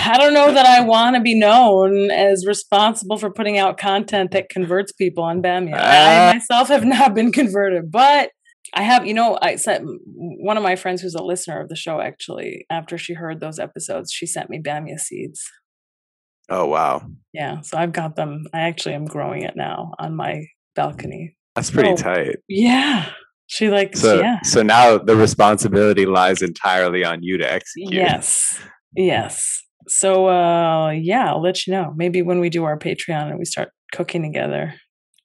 [0.09, 4.31] I don't know that I want to be known as responsible for putting out content
[4.31, 5.75] that converts people on Bamia.
[5.75, 6.31] I Ah.
[6.33, 8.31] myself have not been converted, but
[8.73, 11.75] I have, you know, I sent one of my friends who's a listener of the
[11.75, 15.41] show actually, after she heard those episodes, she sent me Bamia seeds.
[16.51, 17.03] oh, wow.
[17.31, 18.45] Yeah, so I've got them.
[18.53, 20.45] I actually am growing it now on my
[20.75, 21.35] balcony.
[21.55, 21.95] That's pretty Oh.
[21.95, 22.37] tight.
[22.47, 23.11] Yeah.
[23.45, 24.39] She like So, yeah.
[24.43, 27.93] so now the responsibility lies entirely on you to execute.
[27.93, 28.59] Yes.
[28.95, 29.61] Yes.
[29.89, 31.93] So uh yeah, I'll let you know.
[31.95, 34.75] Maybe when we do our Patreon and we start cooking together.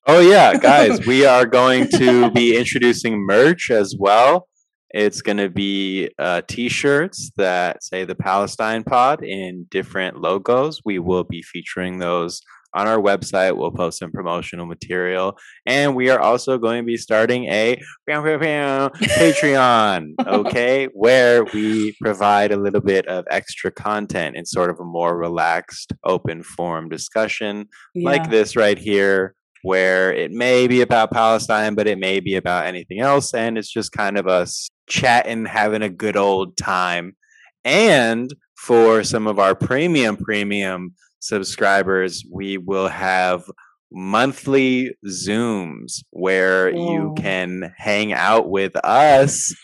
[0.06, 4.48] Oh yeah, guys, we are going to be introducing merch as well.
[4.90, 10.80] It's going to be uh, t-shirts that say the Palestine Pod in different logos.
[10.84, 12.42] We will be featuring those
[12.74, 13.56] on our website.
[13.56, 20.14] We'll post some promotional material, and we are also going to be starting a Patreon.
[20.26, 25.16] Okay, where we provide a little bit of extra content in sort of a more
[25.16, 28.10] relaxed, open forum discussion Yeah.
[28.10, 32.66] like this right here, where it may be about Palestine, but it may be about
[32.66, 33.32] anything else.
[33.34, 37.16] And it's just kind of us chatting, having a good old time.
[37.64, 40.94] And for some of our premium, premium
[41.24, 43.44] subscribers, we will have
[43.90, 47.14] monthly Zooms where you oh.
[47.20, 49.54] can hang out with us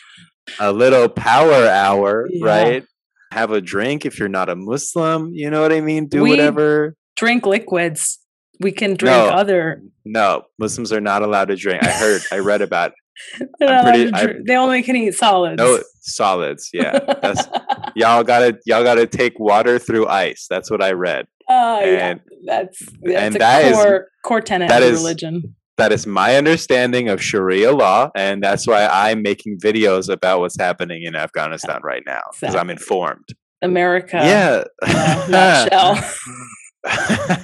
[0.59, 2.47] a little power hour, Yeah.
[2.47, 2.85] right?
[3.33, 6.07] Have a drink if you're not a Muslim, you know what I mean?
[6.07, 6.97] Do We- whatever.
[7.17, 8.19] Drink liquids.
[8.61, 9.27] We can drink No.
[9.29, 11.83] other No, Muslims are not allowed to drink.
[11.85, 12.93] I heard, I read about
[13.59, 15.59] they're I'm pretty- I- they only can eat solids.
[15.59, 16.71] no solids.
[16.73, 17.47] Yeah, that's
[17.95, 20.47] y'all gotta y'all gotta take water through ice.
[20.49, 21.27] That's what I read.
[21.53, 22.15] Oh, yeah.
[22.47, 25.57] That's that's and a that is- core core tenet that of is- religion.
[25.77, 30.59] That is my understanding of Sharia law, and that's why I'm making videos about what's
[30.59, 33.25] happening in Afghanistan right now because I'm informed.
[33.63, 34.17] America.
[34.17, 35.67] yeah, uh,
[36.85, 37.39] nutshell.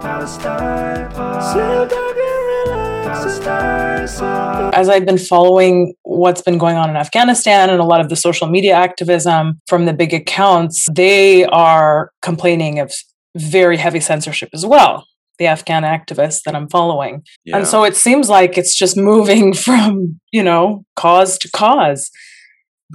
[0.00, 1.42] Palestine Pod.
[1.52, 3.06] Sit back and relax.
[3.06, 4.74] Palestine Pod.
[4.74, 8.16] as I've been following what's been going on in Afghanistan and a lot of the
[8.16, 12.92] social media activism from the big accounts, they are complaining of
[13.36, 15.06] very heavy censorship as well.
[15.38, 17.22] The Afghan activists that I'm following.
[17.44, 17.58] Yeah.
[17.58, 22.10] And so it seems like it's just moving from, you know, cause to cause,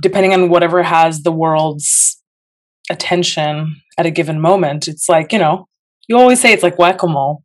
[0.02, 2.22] depending on whatever has the world's
[2.90, 4.88] attention at a given moment.
[4.88, 5.68] It's like, you know,
[6.08, 7.44] you always say it's like whack a mole.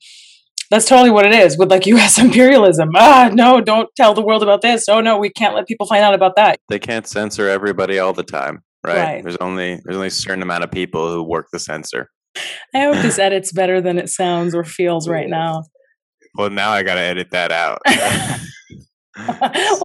[0.71, 2.91] That's totally what it is with like US imperialism.
[2.97, 4.89] Ah, no, don't tell the world about this.
[4.89, 6.59] Oh, no, we can't let people find out about that.
[6.69, 8.97] they can't censor everybody all the time, right?
[8.97, 9.23] Right.
[9.23, 12.11] There's only there's only a certain amount of people who work the censor.
[12.75, 15.65] I hope this edits better than it sounds or feels right now.
[16.37, 17.81] Well, now I got to edit that out.